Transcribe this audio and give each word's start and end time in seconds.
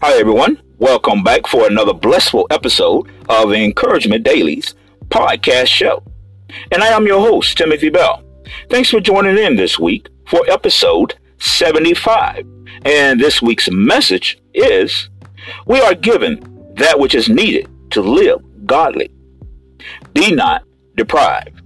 Hi, 0.00 0.16
everyone. 0.16 0.62
Welcome 0.78 1.24
back 1.24 1.48
for 1.48 1.66
another 1.66 1.92
blissful 1.92 2.46
episode 2.50 3.10
of 3.28 3.50
the 3.50 3.56
Encouragement 3.56 4.22
Daily's 4.22 4.76
podcast 5.08 5.66
show. 5.66 6.04
And 6.70 6.84
I 6.84 6.88
am 6.88 7.04
your 7.04 7.18
host, 7.20 7.58
Timothy 7.58 7.88
Bell. 7.88 8.22
Thanks 8.70 8.90
for 8.90 9.00
joining 9.00 9.36
in 9.36 9.56
this 9.56 9.76
week 9.76 10.08
for 10.28 10.48
episode 10.48 11.16
75. 11.40 12.46
And 12.84 13.18
this 13.18 13.42
week's 13.42 13.68
message 13.72 14.40
is 14.54 15.10
We 15.66 15.80
are 15.80 15.96
given 15.96 16.74
that 16.76 17.00
which 17.00 17.16
is 17.16 17.28
needed 17.28 17.68
to 17.90 18.00
live 18.00 18.40
godly. 18.66 19.10
Be 20.14 20.32
not 20.32 20.62
deprived. 20.94 21.57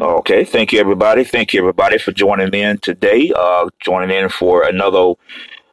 Okay, 0.00 0.46
thank 0.46 0.72
you 0.72 0.80
everybody. 0.80 1.24
Thank 1.24 1.52
you 1.52 1.60
everybody 1.60 1.98
for 1.98 2.10
joining 2.10 2.54
in 2.54 2.78
today. 2.78 3.34
Uh, 3.36 3.68
joining 3.80 4.16
in 4.16 4.30
for 4.30 4.62
another 4.62 5.12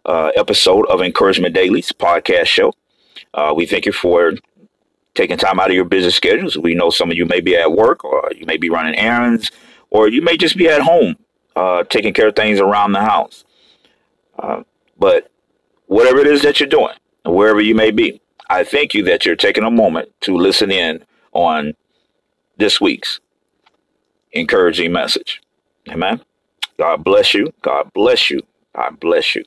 uh, 0.05 0.31
episode 0.35 0.85
of 0.87 1.01
Encouragement 1.01 1.55
Daily's 1.55 1.93
podcast 1.93 2.47
show. 2.47 2.73
Uh, 3.33 3.53
we 3.55 3.65
thank 3.65 3.85
you 3.85 3.93
for 3.93 4.33
taking 5.15 5.37
time 5.37 5.61
out 5.61 5.69
of 5.69 5.77
your 5.77 5.85
busy 5.85 6.09
schedules. 6.09 6.57
We 6.57 6.75
know 6.75 6.89
some 6.89 7.09
of 7.09 7.15
you 7.15 7.25
may 7.25 7.39
be 7.39 7.55
at 7.55 7.71
work, 7.71 8.03
or 8.03 8.29
you 8.35 8.45
may 8.45 8.57
be 8.57 8.69
running 8.69 8.95
errands, 8.95 9.49
or 9.91 10.09
you 10.09 10.21
may 10.21 10.35
just 10.35 10.57
be 10.57 10.67
at 10.67 10.81
home 10.81 11.15
uh, 11.55 11.85
taking 11.85 12.13
care 12.13 12.27
of 12.27 12.35
things 12.35 12.59
around 12.59 12.91
the 12.91 12.99
house. 12.99 13.45
Uh, 14.37 14.63
but 14.99 15.31
whatever 15.85 16.19
it 16.19 16.27
is 16.27 16.41
that 16.41 16.59
you're 16.59 16.67
doing, 16.67 16.95
wherever 17.23 17.61
you 17.61 17.75
may 17.75 17.91
be, 17.91 18.19
I 18.49 18.65
thank 18.65 18.93
you 18.93 19.03
that 19.03 19.25
you're 19.25 19.37
taking 19.37 19.63
a 19.63 19.71
moment 19.71 20.09
to 20.21 20.35
listen 20.35 20.69
in 20.69 21.05
on 21.31 21.75
this 22.57 22.81
week's 22.81 23.21
encouraging 24.39 24.91
message. 24.91 25.41
Amen. 25.89 26.21
God 26.77 27.03
bless 27.03 27.33
you. 27.33 27.53
God 27.61 27.91
bless 27.93 28.29
you. 28.29 28.41
God 28.75 28.99
bless 28.99 29.35
you. 29.35 29.43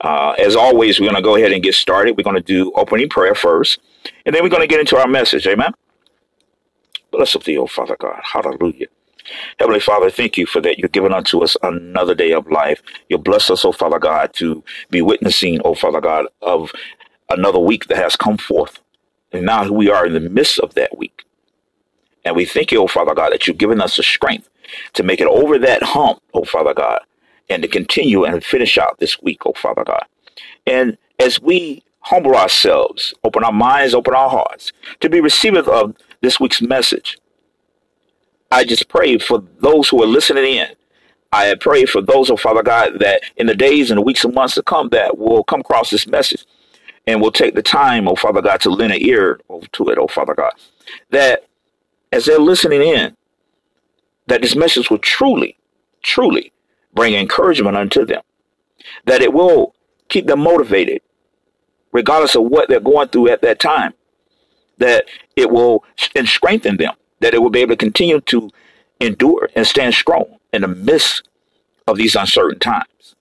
Uh, 0.00 0.32
as 0.32 0.56
always, 0.56 0.98
we're 1.00 1.06
going 1.10 1.16
to 1.16 1.22
go 1.22 1.36
ahead 1.36 1.52
and 1.52 1.62
get 1.62 1.74
started. 1.74 2.16
We're 2.16 2.24
going 2.24 2.36
to 2.36 2.42
do 2.42 2.72
opening 2.74 3.08
prayer 3.08 3.34
first, 3.34 3.78
and 4.24 4.34
then 4.34 4.42
we're 4.42 4.48
going 4.48 4.62
to 4.62 4.66
get 4.66 4.80
into 4.80 4.96
our 4.96 5.08
message. 5.08 5.46
Amen. 5.46 5.72
Bless 7.10 7.34
up 7.36 7.44
thee, 7.44 7.58
O 7.58 7.66
Father 7.66 7.96
God. 7.98 8.20
Hallelujah. 8.22 8.86
Heavenly 9.58 9.80
Father, 9.80 10.10
thank 10.10 10.36
you 10.36 10.46
for 10.46 10.60
that. 10.60 10.78
You're 10.78 10.88
giving 10.88 11.12
unto 11.12 11.42
us 11.42 11.56
another 11.62 12.14
day 12.14 12.32
of 12.32 12.50
life. 12.50 12.82
You 13.08 13.18
bless 13.18 13.50
us, 13.50 13.64
O 13.64 13.72
Father 13.72 13.98
God, 13.98 14.32
to 14.34 14.64
be 14.90 15.02
witnessing, 15.02 15.60
O 15.64 15.74
Father 15.74 16.00
God, 16.00 16.26
of 16.42 16.72
another 17.28 17.58
week 17.58 17.86
that 17.86 17.98
has 17.98 18.16
come 18.16 18.38
forth. 18.38 18.80
And 19.32 19.46
now 19.46 19.70
we 19.70 19.90
are 19.90 20.06
in 20.06 20.14
the 20.14 20.20
midst 20.20 20.58
of 20.58 20.74
that 20.74 20.96
week. 20.96 21.24
And 22.30 22.36
we 22.36 22.44
thank 22.44 22.70
you, 22.70 22.80
oh 22.80 22.86
Father 22.86 23.12
God, 23.12 23.32
that 23.32 23.48
you've 23.48 23.58
given 23.58 23.80
us 23.80 23.96
the 23.96 24.04
strength 24.04 24.48
to 24.92 25.02
make 25.02 25.20
it 25.20 25.26
over 25.26 25.58
that 25.58 25.82
hump, 25.82 26.22
oh 26.32 26.44
Father 26.44 26.72
God, 26.72 27.00
and 27.48 27.60
to 27.60 27.66
continue 27.66 28.22
and 28.22 28.44
finish 28.44 28.78
out 28.78 29.00
this 29.00 29.20
week, 29.20 29.44
oh 29.46 29.52
Father 29.54 29.82
God. 29.82 30.04
And 30.64 30.96
as 31.18 31.42
we 31.42 31.82
humble 32.02 32.36
ourselves, 32.36 33.14
open 33.24 33.42
our 33.42 33.50
minds, 33.50 33.94
open 33.94 34.14
our 34.14 34.30
hearts 34.30 34.72
to 35.00 35.08
be 35.10 35.20
receivers 35.20 35.66
of 35.66 35.96
this 36.20 36.38
week's 36.38 36.62
message, 36.62 37.18
I 38.52 38.62
just 38.62 38.86
pray 38.86 39.18
for 39.18 39.42
those 39.58 39.88
who 39.88 40.00
are 40.00 40.06
listening 40.06 40.44
in. 40.44 40.68
I 41.32 41.56
pray 41.56 41.84
for 41.84 42.00
those, 42.00 42.30
oh 42.30 42.36
Father 42.36 42.62
God, 42.62 43.00
that 43.00 43.22
in 43.38 43.48
the 43.48 43.56
days 43.56 43.90
and 43.90 43.98
the 43.98 44.02
weeks 44.02 44.24
and 44.24 44.32
months 44.32 44.54
to 44.54 44.62
come 44.62 44.88
that 44.90 45.18
will 45.18 45.42
come 45.42 45.62
across 45.62 45.90
this 45.90 46.06
message 46.06 46.46
and 47.08 47.20
will 47.20 47.32
take 47.32 47.56
the 47.56 47.62
time, 47.62 48.06
oh 48.06 48.14
Father 48.14 48.40
God, 48.40 48.60
to 48.60 48.70
lend 48.70 48.92
an 48.92 49.02
ear 49.02 49.40
to 49.72 49.88
it, 49.88 49.98
oh 49.98 50.06
Father 50.06 50.36
God. 50.36 50.52
That 51.10 51.46
as 52.12 52.24
they're 52.24 52.38
listening 52.38 52.82
in, 52.82 53.16
that 54.26 54.42
this 54.42 54.56
message 54.56 54.90
will 54.90 54.98
truly, 54.98 55.56
truly 56.02 56.52
bring 56.94 57.14
encouragement 57.14 57.76
unto 57.76 58.04
them, 58.04 58.22
that 59.04 59.22
it 59.22 59.32
will 59.32 59.74
keep 60.08 60.26
them 60.26 60.40
motivated, 60.40 61.02
regardless 61.92 62.34
of 62.34 62.44
what 62.44 62.68
they're 62.68 62.80
going 62.80 63.08
through 63.08 63.28
at 63.28 63.42
that 63.42 63.60
time, 63.60 63.94
that 64.78 65.04
it 65.36 65.50
will 65.50 65.84
and 66.14 66.28
strengthen 66.28 66.76
them, 66.76 66.94
that 67.20 67.34
it 67.34 67.42
will 67.42 67.50
be 67.50 67.60
able 67.60 67.72
to 67.72 67.76
continue 67.76 68.20
to 68.20 68.50
endure 69.00 69.48
and 69.54 69.66
stand 69.66 69.94
strong 69.94 70.38
in 70.52 70.62
the 70.62 70.68
midst 70.68 71.28
of 71.86 71.96
these 71.96 72.14
uncertain 72.14 72.58
times. 72.58 73.14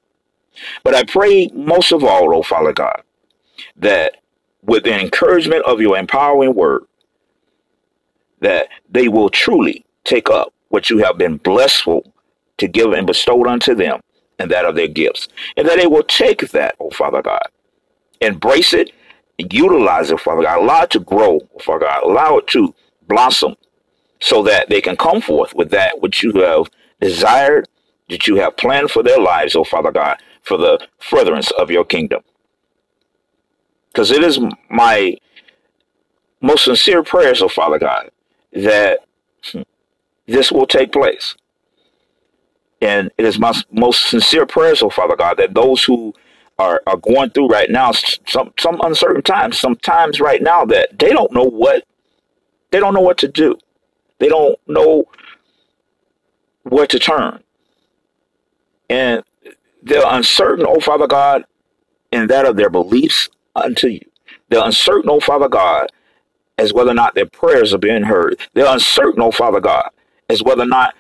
But 0.84 0.96
I 0.96 1.04
pray 1.04 1.50
most 1.54 1.92
of 1.92 2.04
all, 2.04 2.34
oh 2.36 2.44
Father 2.44 2.74
God, 2.74 3.02
that 3.78 4.18
with 4.64 4.84
the 4.84 5.00
encouragement 5.00 5.64
of 5.66 5.80
your 5.80 5.98
empowering 5.98 6.54
word, 6.54 6.84
that 8.42 8.70
they 8.90 9.08
will 9.08 9.30
truly 9.30 9.86
take 10.04 10.30
up 10.30 10.54
what 10.70 10.90
you 10.90 11.00
have 11.00 11.18
been 11.18 11.38
blessful 11.38 12.14
to 12.58 12.68
give 12.68 12.94
and 12.94 13.08
bestowed 13.08 13.48
unto 13.48 13.76
them 13.76 14.00
and 14.38 14.50
that 14.52 14.66
of 14.66 14.76
their 14.76 14.88
gifts. 14.88 15.28
And 15.58 15.68
that 15.68 15.78
they 15.78 15.88
will 15.88 16.04
take 16.04 16.50
that, 16.52 16.76
oh 16.80 16.90
Father 16.92 17.22
God, 17.22 17.48
embrace 18.22 18.74
it, 18.74 18.92
utilize 19.38 20.12
it, 20.12 20.20
Father 20.20 20.44
God, 20.44 20.62
allow 20.62 20.84
it 20.84 20.90
to 20.92 21.00
grow, 21.00 21.40
oh 21.56 21.60
Father 21.60 21.86
God, 21.86 22.04
allow 22.04 22.38
it 22.38 22.48
to 22.48 22.74
blossom 23.08 23.56
so 24.20 24.44
that 24.44 24.70
they 24.70 24.82
can 24.82 24.96
come 24.96 25.22
forth 25.22 25.54
with 25.56 25.72
that 25.72 26.02
which 26.02 26.24
you 26.24 26.32
have 26.34 26.68
desired, 27.00 27.68
that 28.10 28.28
you 28.28 28.36
have 28.36 28.58
planned 28.58 28.92
for 28.92 29.04
their 29.04 29.20
lives, 29.20 29.56
oh 29.56 29.64
Father 29.64 29.92
God, 29.92 30.18
for 30.42 30.58
the 30.58 30.80
furtherance 31.00 31.52
of 31.52 31.72
your 31.72 31.86
kingdom. 31.86 32.22
Because 33.92 34.12
it 34.12 34.24
is 34.24 34.40
my 34.70 35.18
most 36.42 36.66
sincere 36.66 37.04
prayers, 37.04 37.42
oh 37.42 37.50
Father 37.50 37.80
God, 37.80 38.10
that 38.54 39.00
this 40.28 40.52
will 40.52 40.68
take 40.68 40.92
place. 40.92 41.36
And 42.82 43.12
it 43.18 43.26
is 43.26 43.40
my 43.40 43.54
most 43.72 44.10
sincere 44.10 44.46
prayers, 44.46 44.82
oh 44.82 44.90
Father 44.90 45.16
God, 45.16 45.38
that 45.38 45.54
those 45.54 45.84
who 45.84 46.14
are, 46.58 46.82
are 46.88 46.98
going 46.98 47.30
through 47.32 47.48
right 47.48 47.70
now 47.70 47.92
some 48.28 48.54
some 48.60 48.80
uncertain 48.84 49.22
times, 49.22 49.60
some 49.60 49.76
times 49.76 50.20
right 50.20 50.42
now 50.42 50.66
that 50.66 50.98
they 51.00 51.10
don't 51.10 51.32
know 51.34 51.44
what 51.44 51.86
they 52.72 52.80
don't 52.80 52.94
know 52.94 53.02
what 53.02 53.18
to 53.20 53.28
do. 53.28 53.58
They 54.20 54.28
don't 54.28 54.60
know 54.68 55.06
where 56.64 56.88
to 56.88 57.00
turn. 57.00 57.44
And 58.90 59.24
they're 59.82 60.04
uncertain, 60.06 60.66
oh 60.68 60.80
Father 60.80 61.08
God, 61.08 61.46
in 62.12 62.28
that 62.28 62.46
of 62.46 62.58
their 62.58 62.70
beliefs 62.70 63.30
unto 63.56 63.88
you. 63.88 64.06
They're 64.50 64.64
uncertain, 64.64 65.10
oh 65.10 65.20
Father 65.20 65.50
God, 65.50 65.88
as 66.60 66.74
whether 66.74 66.92
or 66.92 66.96
not 66.96 67.16
their 67.16 67.26
prayers 67.26 67.74
are 67.74 67.80
being 67.80 68.04
heard. 68.04 68.38
They're 68.54 68.72
uncertain, 68.72 69.22
oh 69.22 69.32
Father 69.32 69.62
God, 69.62 69.90
as 70.30 70.44
whether 70.44 70.64
or 70.64 70.68
not, 70.68 70.94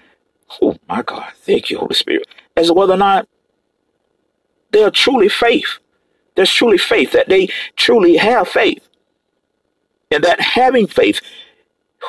oh 0.61 0.77
my 0.87 1.01
God, 1.01 1.31
thank 1.35 1.69
you, 1.69 1.77
Holy 1.77 1.95
Spirit, 1.95 2.27
as 2.55 2.71
whether 2.71 2.93
or 2.93 2.97
not 2.97 3.27
they 4.71 4.83
are 4.83 4.91
truly 4.91 5.27
faith. 5.27 5.79
There's 6.35 6.51
truly 6.51 6.77
faith, 6.77 7.11
that 7.11 7.27
they 7.27 7.49
truly 7.75 8.15
have 8.15 8.47
faith. 8.47 8.87
And 10.09 10.23
that 10.23 10.39
having 10.39 10.87
faith, 10.87 11.19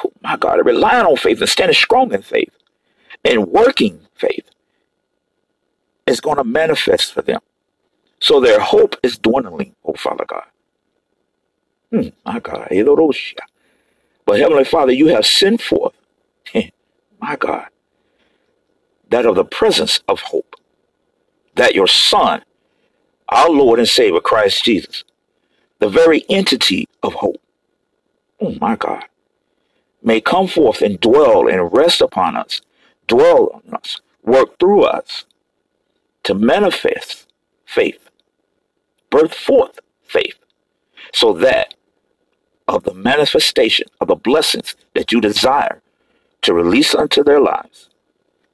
oh 0.05 0.13
my 0.23 0.37
God, 0.37 0.65
relying 0.65 1.05
on 1.05 1.17
faith 1.17 1.41
and 1.41 1.49
standing 1.49 1.75
strong 1.75 2.15
in 2.15 2.23
faith 2.23 2.55
and 3.25 3.49
working 3.49 4.01
faith 4.15 4.49
is 6.07 6.21
going 6.21 6.37
to 6.37 6.45
manifest 6.45 7.13
for 7.13 7.23
them. 7.23 7.41
So 8.21 8.41
their 8.41 8.61
hope 8.61 8.97
is 9.03 9.19
dwindling, 9.19 9.75
oh 9.85 9.95
Father 9.95 10.25
God. 10.27 10.45
Hmm, 11.91 12.09
my 12.25 12.41
God. 12.41 12.69
But 14.27 14.39
Heavenly 14.41 14.65
Father, 14.65 14.93
you 14.93 15.09
have 15.09 15.27
sent 15.27 15.63
forth, 15.63 15.95
my 17.21 17.37
God, 17.37 17.69
that 19.11 19.27
of 19.27 19.35
the 19.37 19.45
presence 19.45 20.01
of 20.09 20.21
hope, 20.21 20.57
that 21.57 21.75
your 21.75 21.89
Son, 21.89 22.43
our 23.29 23.51
Lord 23.51 23.79
and 23.79 23.89
Savior, 23.89 24.21
Christ 24.21 24.65
Jesus, 24.65 25.05
the 25.81 25.89
very 25.89 26.25
entity 26.29 26.89
of 27.03 27.15
hope, 27.15 27.41
oh 28.41 28.55
my 28.61 28.77
God, 28.77 29.05
may 30.03 30.21
come 30.21 30.47
forth 30.49 30.83
and 30.83 31.01
dwell 31.01 31.49
and 31.49 31.73
rest 31.73 32.01
upon 32.01 32.37
us, 32.37 32.61
dwell 33.09 33.51
on 33.55 33.75
us, 33.75 34.01
work 34.25 34.59
through 34.59 34.85
us 34.85 35.25
to 36.25 36.35
manifest 36.35 37.27
faith, 37.67 38.11
birth 39.11 39.35
forth 39.35 39.81
faith, 40.05 40.39
so 41.13 41.33
that 41.35 41.75
of 42.71 42.85
the 42.85 42.95
manifestation 42.95 43.89
of 44.01 44.09
the 44.09 44.15
blessings 44.15 44.77
that 44.95 45.11
you 45.11 45.21
desire 45.21 45.83
to 46.43 46.55
release 46.55 46.95
unto 46.95 47.25
their 47.25 47.41
lives 47.41 47.91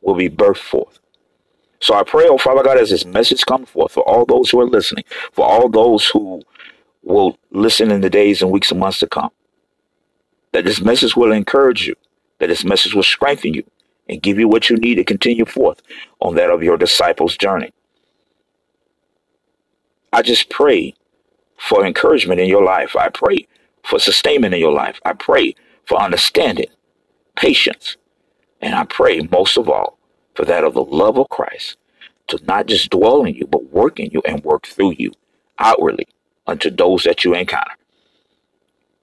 will 0.00 0.14
be 0.14 0.30
birthed 0.30 0.56
forth. 0.56 0.98
So 1.80 1.94
I 1.94 2.02
pray, 2.02 2.26
oh 2.26 2.38
Father 2.38 2.62
God, 2.62 2.78
as 2.78 2.90
this 2.90 3.04
message 3.04 3.44
comes 3.44 3.68
forth 3.68 3.92
for 3.92 4.02
all 4.08 4.24
those 4.24 4.50
who 4.50 4.60
are 4.60 4.66
listening, 4.66 5.04
for 5.32 5.44
all 5.44 5.68
those 5.68 6.08
who 6.08 6.42
will 7.02 7.38
listen 7.50 7.90
in 7.90 8.00
the 8.00 8.10
days 8.10 8.40
and 8.40 8.50
weeks 8.50 8.70
and 8.70 8.80
months 8.80 8.98
to 9.00 9.06
come, 9.06 9.30
that 10.52 10.64
this 10.64 10.80
message 10.80 11.14
will 11.14 11.30
encourage 11.30 11.86
you, 11.86 11.94
that 12.38 12.48
this 12.48 12.64
message 12.64 12.94
will 12.94 13.02
strengthen 13.02 13.52
you 13.52 13.64
and 14.08 14.22
give 14.22 14.38
you 14.38 14.48
what 14.48 14.70
you 14.70 14.76
need 14.78 14.94
to 14.94 15.04
continue 15.04 15.44
forth 15.44 15.82
on 16.20 16.34
that 16.36 16.50
of 16.50 16.62
your 16.62 16.78
disciples' 16.78 17.36
journey. 17.36 17.72
I 20.12 20.22
just 20.22 20.48
pray 20.48 20.94
for 21.58 21.84
encouragement 21.84 22.40
in 22.40 22.48
your 22.48 22.64
life. 22.64 22.96
I 22.96 23.10
pray 23.10 23.46
for 23.87 23.99
sustainment 24.00 24.55
in 24.55 24.61
your 24.61 24.73
life. 24.73 25.00
I 25.05 25.15
pray 25.15 25.55
for 25.87 26.00
understanding, 26.00 26.69
patience, 27.37 27.97
and 28.61 28.75
I 28.75 28.85
pray 28.85 29.21
most 29.31 29.56
of 29.56 29.69
all 29.69 29.99
for 30.35 30.44
that 30.44 30.65
of 30.65 30.75
the 30.75 30.85
love 30.85 31.19
of 31.19 31.29
Christ 31.31 31.77
to 32.29 32.41
not 32.44 32.67
just 32.67 32.91
dwell 32.91 33.25
in 33.25 33.35
you, 33.35 33.47
but 33.47 33.73
work 33.73 34.00
in 34.00 34.11
you 34.12 34.23
and 34.27 34.44
work 34.44 34.67
through 34.67 34.94
you 34.99 35.12
outwardly 35.59 36.09
unto 36.47 36.71
those 36.71 37.05
that 37.05 37.25
you 37.25 37.35
encounter. 37.35 37.75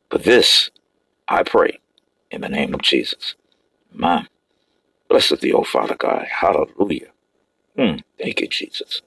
But 0.10 0.24
this 0.24 0.72
I 1.28 1.44
pray 1.44 1.80
in 2.32 2.42
the 2.42 2.50
name 2.50 2.74
of 2.74 2.82
Jesus. 2.82 3.36
Man, 3.94 4.28
blessed 5.10 5.42
thee, 5.42 5.54
O 5.54 5.64
Father 5.64 5.96
God. 5.96 6.26
Hallelujah. 6.30 7.10
Mm, 7.78 8.04
thank 8.20 8.42
you, 8.42 8.48
Jesus. 8.48 9.02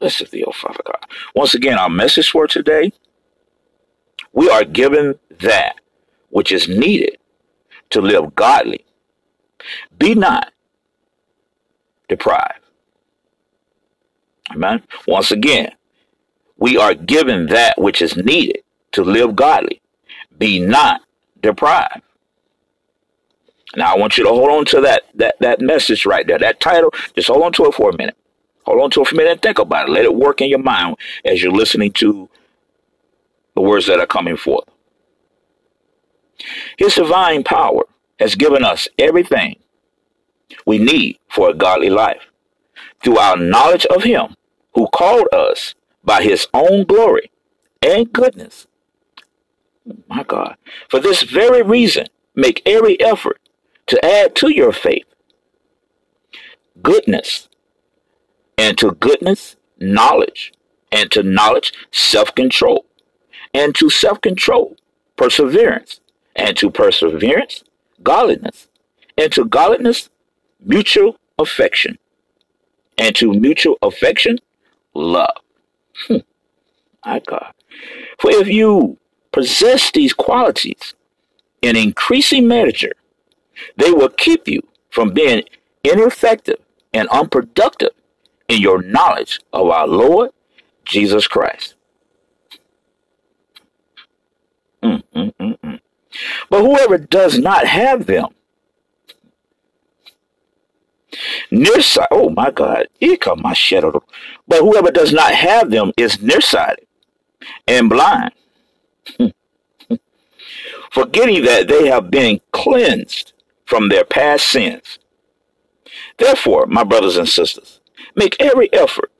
Blessed 0.00 0.30
thee, 0.30 0.44
O 0.44 0.52
Father 0.52 0.82
God. 0.84 1.04
Once 1.34 1.54
again, 1.54 1.78
our 1.78 1.90
message 1.90 2.30
for 2.30 2.46
today 2.46 2.92
we 4.32 4.48
are 4.48 4.64
given 4.64 5.18
that 5.40 5.76
which 6.30 6.52
is 6.52 6.68
needed 6.68 7.18
to 7.90 8.00
live 8.00 8.34
godly. 8.34 8.84
Be 9.98 10.14
not 10.14 10.52
deprived. 12.08 12.60
Amen. 14.50 14.82
Once 15.06 15.30
again, 15.30 15.72
we 16.56 16.76
are 16.76 16.94
given 16.94 17.46
that 17.46 17.80
which 17.80 18.02
is 18.02 18.16
needed 18.16 18.62
to 18.92 19.02
live 19.02 19.36
godly. 19.36 19.80
Be 20.38 20.58
not 20.58 21.02
deprived. 21.40 22.02
Now 23.76 23.94
I 23.94 23.98
want 23.98 24.18
you 24.18 24.24
to 24.24 24.30
hold 24.30 24.50
on 24.50 24.64
to 24.66 24.80
that 24.82 25.04
that 25.14 25.36
that 25.40 25.60
message 25.60 26.04
right 26.04 26.26
there, 26.26 26.38
that 26.38 26.60
title. 26.60 26.92
Just 27.14 27.28
hold 27.28 27.42
on 27.42 27.52
to 27.54 27.66
it 27.66 27.74
for 27.74 27.90
a 27.90 27.96
minute. 27.96 28.16
Hold 28.64 28.80
on 28.82 28.90
to 28.90 29.02
it 29.02 29.08
for 29.08 29.14
a 29.14 29.18
minute 29.18 29.32
and 29.32 29.42
think 29.42 29.58
about 29.58 29.88
it. 29.88 29.92
Let 29.92 30.04
it 30.04 30.14
work 30.14 30.40
in 30.40 30.48
your 30.48 30.58
mind 30.58 30.96
as 31.24 31.42
you're 31.42 31.52
listening 31.52 31.92
to 31.92 32.28
the 33.54 33.60
words 33.60 33.86
that 33.86 34.00
are 34.00 34.06
coming 34.06 34.36
forth. 34.36 34.68
His 36.76 36.94
divine 36.94 37.44
power 37.44 37.84
has 38.18 38.34
given 38.34 38.64
us 38.64 38.88
everything 38.98 39.56
we 40.66 40.78
need 40.78 41.18
for 41.28 41.50
a 41.50 41.54
godly 41.54 41.90
life 41.90 42.30
through 43.02 43.18
our 43.18 43.36
knowledge 43.36 43.86
of 43.86 44.04
Him 44.04 44.36
who 44.74 44.88
called 44.88 45.28
us 45.32 45.74
by 46.04 46.22
His 46.22 46.46
own 46.54 46.84
glory 46.84 47.30
and 47.80 48.12
goodness. 48.12 48.66
My 50.08 50.22
God. 50.22 50.56
For 50.88 51.00
this 51.00 51.22
very 51.22 51.62
reason, 51.62 52.06
make 52.34 52.62
every 52.64 53.00
effort 53.00 53.40
to 53.86 54.04
add 54.04 54.34
to 54.36 54.48
your 54.48 54.72
faith 54.72 55.06
goodness, 56.82 57.48
and 58.56 58.76
to 58.78 58.92
goodness, 58.92 59.56
knowledge, 59.78 60.52
and 60.90 61.10
to 61.12 61.22
knowledge, 61.22 61.72
self 61.90 62.34
control, 62.34 62.86
and 63.54 63.74
to 63.76 63.90
self 63.90 64.20
control, 64.20 64.76
perseverance, 65.16 66.00
and 66.34 66.56
to 66.56 66.70
perseverance, 66.70 67.64
godliness, 68.02 68.68
and 69.16 69.32
to 69.32 69.44
godliness, 69.44 70.10
mutual 70.64 71.16
affection, 71.38 71.98
and 72.98 73.14
to 73.16 73.32
mutual 73.32 73.78
affection, 73.82 74.38
love. 74.94 75.36
Hmm. 76.06 76.18
My 77.04 77.20
God. 77.20 77.52
For 78.18 78.30
if 78.30 78.48
you 78.48 78.98
possess 79.32 79.90
these 79.90 80.12
qualities 80.12 80.94
in 81.60 81.76
increasing 81.76 82.46
measure, 82.46 82.92
they 83.76 83.90
will 83.90 84.08
keep 84.08 84.48
you 84.48 84.62
from 84.90 85.12
being 85.12 85.42
ineffective 85.84 86.58
and 86.92 87.08
unproductive 87.08 87.90
in 88.48 88.60
your 88.60 88.82
knowledge 88.82 89.40
of 89.52 89.68
our 89.68 89.86
Lord 89.86 90.30
Jesus 90.84 91.26
Christ. 91.26 91.74
Mm, 94.82 95.02
mm, 95.14 95.58
mm. 95.58 95.80
But 96.50 96.62
whoever 96.62 96.98
does 96.98 97.38
not 97.38 97.66
have 97.66 98.06
them, 98.06 98.28
nearsighted, 101.50 102.08
oh 102.10 102.30
my 102.30 102.50
God, 102.50 102.86
come 103.20 103.42
my 103.42 103.52
shadow. 103.54 104.02
But 104.48 104.60
whoever 104.60 104.90
does 104.90 105.12
not 105.12 105.32
have 105.32 105.70
them 105.70 105.92
is 105.96 106.20
nearsighted 106.20 106.86
and 107.66 107.88
blind, 107.88 108.32
forgetting 110.90 111.44
that 111.44 111.68
they 111.68 111.88
have 111.88 112.10
been 112.10 112.40
cleansed 112.52 113.32
from 113.66 113.88
their 113.88 114.04
past 114.04 114.46
sins. 114.48 114.98
Therefore, 116.18 116.66
my 116.66 116.84
brothers 116.84 117.16
and 117.16 117.28
sisters, 117.28 117.80
make 118.14 118.36
every 118.40 118.72
effort 118.72 119.10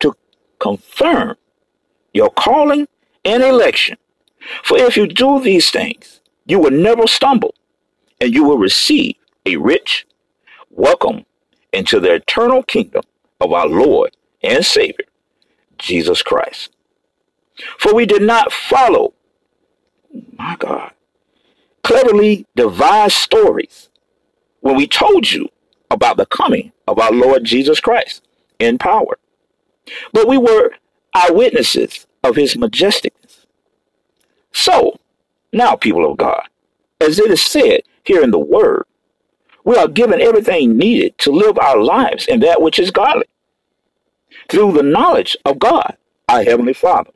to 0.00 0.14
confirm 0.58 1.36
your 2.12 2.30
calling 2.30 2.88
and 3.24 3.42
election. 3.42 3.96
For 4.62 4.78
if 4.78 4.96
you 4.96 5.06
do 5.06 5.40
these 5.40 5.70
things, 5.70 6.20
you 6.46 6.58
will 6.58 6.70
never 6.70 7.06
stumble, 7.06 7.54
and 8.20 8.32
you 8.32 8.44
will 8.44 8.58
receive 8.58 9.16
a 9.44 9.56
rich 9.56 10.06
welcome 10.70 11.26
into 11.72 12.00
the 12.00 12.14
eternal 12.14 12.62
kingdom 12.62 13.02
of 13.40 13.52
our 13.52 13.66
Lord 13.66 14.16
and 14.42 14.64
Savior, 14.64 15.06
Jesus 15.78 16.22
Christ. 16.22 16.70
For 17.78 17.94
we 17.94 18.06
did 18.06 18.22
not 18.22 18.52
follow, 18.52 19.14
my 20.38 20.56
God, 20.58 20.92
cleverly 21.82 22.46
devised 22.54 23.16
stories 23.16 23.88
when 24.60 24.76
we 24.76 24.86
told 24.86 25.30
you 25.30 25.48
about 25.90 26.16
the 26.16 26.26
coming 26.26 26.72
of 26.86 26.98
our 26.98 27.12
Lord 27.12 27.44
Jesus 27.44 27.80
Christ 27.80 28.22
in 28.58 28.78
power. 28.78 29.18
But 30.12 30.28
we 30.28 30.38
were 30.38 30.72
eyewitnesses 31.14 32.06
of 32.22 32.36
his 32.36 32.54
majesticness. 32.54 33.27
So, 34.58 34.98
now, 35.52 35.76
people 35.76 36.10
of 36.10 36.16
God, 36.16 36.42
as 37.00 37.20
it 37.20 37.30
is 37.30 37.40
said 37.40 37.82
here 38.04 38.24
in 38.24 38.32
the 38.32 38.40
Word, 38.40 38.86
we 39.62 39.76
are 39.76 39.86
given 39.86 40.20
everything 40.20 40.76
needed 40.76 41.16
to 41.18 41.30
live 41.30 41.56
our 41.58 41.80
lives 41.80 42.26
in 42.26 42.40
that 42.40 42.60
which 42.60 42.80
is 42.80 42.90
godly 42.90 43.26
through 44.48 44.72
the 44.72 44.82
knowledge 44.82 45.36
of 45.44 45.60
God, 45.60 45.96
our 46.28 46.42
Heavenly 46.42 46.72
Father. 46.72 47.12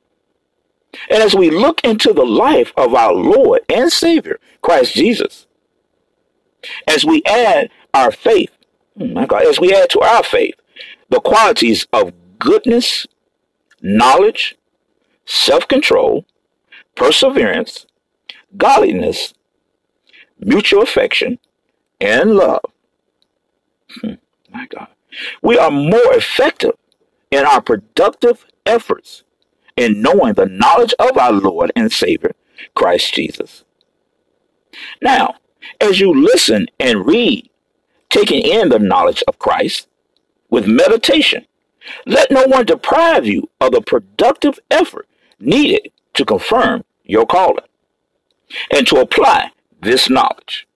And 1.11 1.21
as 1.21 1.35
we 1.35 1.50
look 1.50 1.83
into 1.83 2.12
the 2.12 2.25
life 2.25 2.73
of 2.77 2.94
our 2.94 3.12
Lord 3.12 3.62
and 3.69 3.91
Savior, 3.91 4.38
Christ 4.61 4.95
Jesus, 4.95 5.49
as 6.87 7.05
we 7.05 7.25
add 7.25 7.71
our 7.93 8.12
faith, 8.12 8.56
oh 9.00 9.06
my 9.06 9.27
God, 9.27 9.47
as 9.47 9.59
we 9.59 9.75
add 9.75 9.91
to 9.91 10.00
our 10.00 10.23
faith 10.23 10.55
the 11.11 11.21
qualities 11.21 11.88
of 11.93 12.12
goodness, 12.38 13.05
knowledge, 13.81 14.56
self 15.27 15.67
control, 15.67 16.25
perseverance, 16.97 17.87
godliness, 18.56 19.35
mutual 20.39 20.83
affection, 20.83 21.39
and 22.00 22.35
love. 22.35 22.64
Hmm, 24.00 24.14
my 24.52 24.66
God. 24.66 24.88
We 25.43 25.59
are 25.59 25.71
more 25.71 26.14
effective 26.14 26.73
in 27.31 27.45
our 27.45 27.61
productive 27.61 28.47
efforts 28.66 29.25
in 29.76 30.02
knowing 30.02 30.35
the 30.35 30.47
knowledge 30.47 30.95
of 30.99 31.16
our 31.16 31.33
Lord 31.33 31.73
and 31.76 31.93
Savior, 31.93 32.33
Christ 32.75 33.14
Jesus. 33.14 33.64
Now, 35.00 35.37
as 35.81 36.00
you 36.00 36.12
listen 36.14 36.66
and 36.78 37.07
read, 37.07 37.49
taking 38.11 38.43
in 38.43 38.69
the 38.69 38.78
knowledge 38.78 39.23
of 39.28 39.38
Christ 39.38 39.88
with 40.50 40.66
meditation, 40.66 41.47
let 42.07 42.31
no 42.31 42.45
one 42.47 42.66
deprive 42.66 43.26
you 43.26 43.50
of 43.61 43.73
the 43.73 43.81
productive 43.81 44.59
effort 44.71 45.09
needed 45.40 45.90
to 46.14 46.25
confirm 46.25 46.85
your 47.04 47.26
calling 47.26 47.64
and 48.71 48.87
to 48.87 48.97
apply 48.97 49.50
this 49.80 50.09
knowledge. 50.09 50.66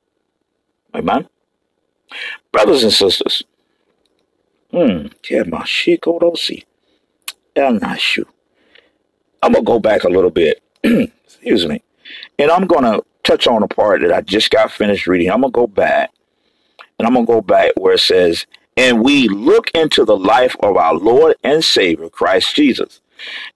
Amen. 0.95 1.29
Brothers 2.53 2.83
and 2.83 2.93
sisters, 2.93 3.43
hmm, 4.71 5.09
I'm 9.43 9.53
going 9.53 9.65
to 9.65 9.67
go 9.67 9.79
back 9.79 10.05
a 10.05 10.09
little 10.09 10.31
bit. 10.31 10.63
Excuse 10.85 11.67
me. 11.67 11.83
And 12.39 12.51
I'm 12.51 12.67
going 12.67 12.85
to 12.85 13.05
touch 13.25 13.47
on 13.47 13.63
a 13.63 13.69
part 13.69 14.01
that 14.03 14.13
I 14.13 14.21
just 14.21 14.51
got 14.51 14.71
finished 14.71 15.07
reading. 15.07 15.31
I'm 15.31 15.41
going 15.41 15.53
to 15.53 15.57
go 15.57 15.67
back 15.67 16.13
and 16.99 17.07
I'm 17.07 17.15
going 17.15 17.27
to 17.27 17.33
go 17.33 17.41
back 17.41 17.73
where 17.77 17.95
it 17.95 18.01
says, 18.01 18.47
and 18.77 19.03
we 19.03 19.29
look 19.29 19.71
into 19.75 20.05
the 20.05 20.17
life 20.17 20.57
of 20.61 20.77
our 20.77 20.95
Lord 20.95 21.37
and 21.43 21.65
Savior, 21.65 22.09
Christ 22.09 22.55
Jesus, 22.55 23.01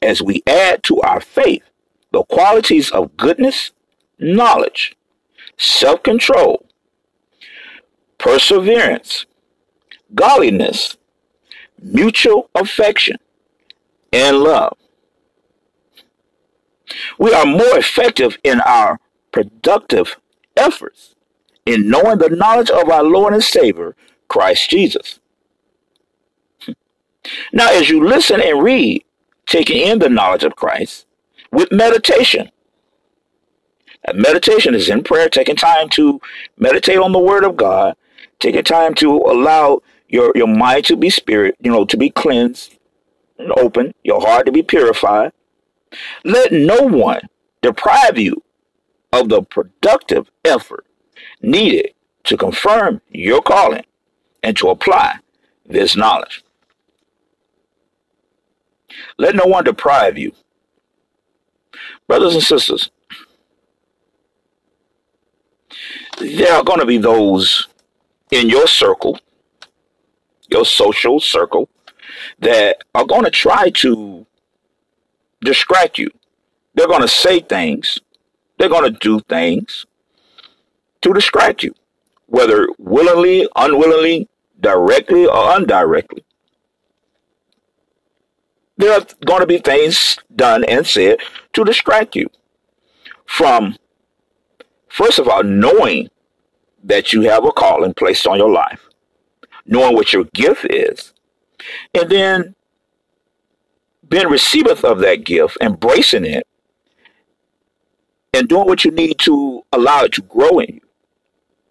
as 0.03 0.23
we 0.23 0.43
add 0.47 0.83
to 0.85 1.01
our 1.03 1.21
faith 1.21 1.70
the 2.13 2.25
qualities 2.25 2.91
of 2.91 3.17
goodness, 3.17 3.73
knowledge, 4.19 4.97
self 5.59 6.03
control, 6.03 6.67
perseverance, 8.19 9.27
godliness, 10.15 10.97
mutual 11.83 12.51
affection, 12.55 13.17
and 14.13 14.39
love. 14.39 14.77
We 17.19 17.33
are 17.33 17.47
more 17.47 17.79
effective 17.79 18.39
in 18.43 18.61
our 18.63 18.99
productive 19.33 20.17
efforts 20.57 21.15
in 21.65 21.89
knowing 21.89 22.19
the 22.19 22.31
knowledge 22.31 22.71
of 22.71 22.89
our 22.89 23.05
Lord 23.05 23.33
and 23.33 23.45
Savior, 23.45 23.95
Christ 24.29 24.71
Jesus. 24.71 25.21
Now, 27.53 27.69
as 27.71 27.89
you 27.89 28.05
listen 28.05 28.41
and 28.41 28.63
read, 28.63 29.05
taking 29.47 29.87
in 29.87 29.99
the 29.99 30.09
knowledge 30.09 30.45
of 30.45 30.57
Christ, 30.57 31.07
with 31.53 31.73
meditation. 31.73 32.51
And 34.05 34.19
meditation 34.19 34.75
is 34.75 34.89
in 34.89 35.03
prayer, 35.03 35.29
taking 35.29 35.57
time 35.57 35.89
to 35.91 36.21
meditate 36.57 36.99
on 36.99 37.13
the 37.13 37.19
Word 37.19 37.45
of 37.45 37.57
God, 37.57 37.97
taking 38.39 38.65
time 38.65 38.95
to 38.95 39.11
allow 39.11 39.83
your 40.09 40.33
your 40.35 40.49
mind 40.49 40.87
to 40.87 40.97
be 40.97 41.11
spirit, 41.11 41.57
you 41.61 41.71
know, 41.71 41.85
to 41.85 41.97
be 41.97 42.11
cleansed 42.11 42.79
and 43.39 43.53
open, 43.59 43.95
your 44.03 44.21
heart 44.21 44.47
to 44.47 44.53
be 44.53 44.63
purified. 44.63 45.33
Let 46.25 46.53
no 46.53 46.83
one 46.83 47.23
deprive 47.63 48.19
you 48.19 48.43
of 49.13 49.29
the 49.29 49.43
productive 49.43 50.31
effort 50.45 50.87
needed 51.43 51.95
to 52.25 52.37
confirm 52.37 53.01
your 53.11 53.43
calling 53.43 53.85
and 54.43 54.57
to 54.57 54.71
apply 54.71 55.19
this 55.67 55.97
knowledge. 55.97 56.45
Let 59.19 59.35
no 59.35 59.45
one 59.45 59.65
deprive 59.65 60.19
you. 60.19 60.33
Brothers 62.11 62.35
and 62.35 62.43
sisters, 62.43 62.91
there 66.19 66.53
are 66.53 66.65
going 66.65 66.81
to 66.81 66.85
be 66.85 66.99
those 66.99 67.69
in 68.33 68.49
your 68.49 68.67
circle, 68.67 69.17
your 70.49 70.65
social 70.65 71.21
circle, 71.21 71.69
that 72.41 72.79
are 72.97 73.05
going 73.05 73.23
to 73.23 73.31
try 73.31 73.71
to 73.71 74.27
distract 75.43 75.99
you. 75.99 76.11
They're 76.75 76.89
going 76.89 77.03
to 77.03 77.07
say 77.07 77.39
things, 77.39 78.01
they're 78.59 78.69
going 78.69 78.93
to 78.93 78.99
do 78.99 79.21
things 79.29 79.87
to 81.03 81.13
distract 81.13 81.63
you, 81.63 81.73
whether 82.27 82.67
willingly, 82.79 83.49
unwillingly, 83.55 84.29
directly, 84.59 85.27
or 85.27 85.57
indirectly. 85.57 86.25
There 88.81 88.95
are 88.95 89.05
going 89.27 89.41
to 89.41 89.47
be 89.47 89.59
things 89.59 90.19
done 90.35 90.65
and 90.65 90.87
said 90.87 91.19
to 91.53 91.65
distract 91.65 92.17
you 92.17 92.31
from, 93.27 93.77
first 94.89 95.19
of 95.19 95.29
all, 95.29 95.43
knowing 95.43 96.09
that 96.83 97.13
you 97.13 97.21
have 97.23 97.45
a 97.45 97.53
calling 97.53 97.93
placed 97.93 98.27
on 98.27 98.39
your 98.39 98.51
life, 98.51 98.89
knowing 99.67 99.95
what 99.95 100.15
your 100.15 100.25
gift 100.33 100.65
is, 100.65 101.13
and 101.93 102.09
then 102.09 102.55
being 104.09 104.29
receiveth 104.29 104.83
of 104.83 105.01
that 105.01 105.25
gift, 105.25 105.59
embracing 105.61 106.25
it, 106.25 106.47
and 108.33 108.49
doing 108.49 108.67
what 108.67 108.83
you 108.83 108.93
need 108.93 109.19
to 109.19 109.63
allow 109.75 110.05
it 110.05 110.13
to 110.15 110.23
grow 110.23 110.59
in 110.59 110.77
you, 110.77 110.81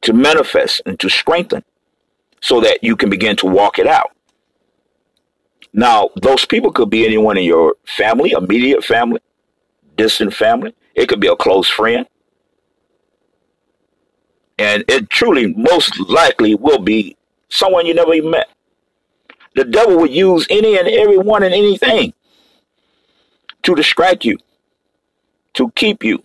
to 0.01 0.13
manifest 0.13 0.83
and 0.85 0.99
to 0.99 1.09
strengthen, 1.09 1.63
so 2.39 2.61
that 2.61 2.83
you 2.83 2.95
can 2.95 3.09
begin 3.09 3.35
to 3.37 3.47
walk 3.47 3.79
it 3.79 3.87
out. 3.87 4.11
Now, 5.73 6.09
those 6.21 6.45
people 6.45 6.71
could 6.71 6.89
be 6.89 7.05
anyone 7.05 7.37
in 7.37 7.43
your 7.43 7.75
family, 7.85 8.31
immediate 8.31 8.83
family, 8.83 9.21
distant 9.95 10.33
family. 10.33 10.75
It 10.95 11.07
could 11.07 11.19
be 11.19 11.27
a 11.27 11.35
close 11.35 11.69
friend. 11.69 12.07
And 14.57 14.83
it 14.87 15.09
truly, 15.09 15.53
most 15.53 15.97
likely, 16.09 16.55
will 16.55 16.79
be 16.79 17.15
someone 17.49 17.85
you 17.85 17.93
never 17.93 18.13
even 18.13 18.31
met. 18.31 18.49
The 19.55 19.63
devil 19.63 19.97
would 19.99 20.11
use 20.11 20.45
any 20.49 20.77
and 20.77 20.87
everyone 20.87 21.43
and 21.43 21.53
anything 21.53 22.13
to 23.63 23.75
distract 23.75 24.25
you, 24.25 24.37
to 25.53 25.71
keep 25.71 26.03
you 26.03 26.21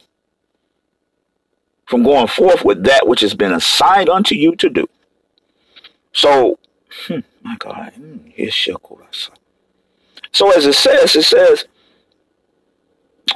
from 1.87 2.03
going 2.03 2.27
forth 2.27 2.65
with 2.65 2.85
that 2.85 3.07
which 3.07 3.21
has 3.21 3.35
been 3.35 3.53
assigned 3.53 4.09
unto 4.09 4.35
you 4.35 4.57
to 4.57 4.69
do. 4.69 4.87
So, 6.13 6.59
hmm, 7.07 7.19
my 7.43 7.57
God, 7.59 7.93
hmm, 7.95 8.19
so 10.33 10.51
as 10.51 10.67
it 10.67 10.75
says, 10.75 11.15
it 11.17 11.23
says, 11.23 11.65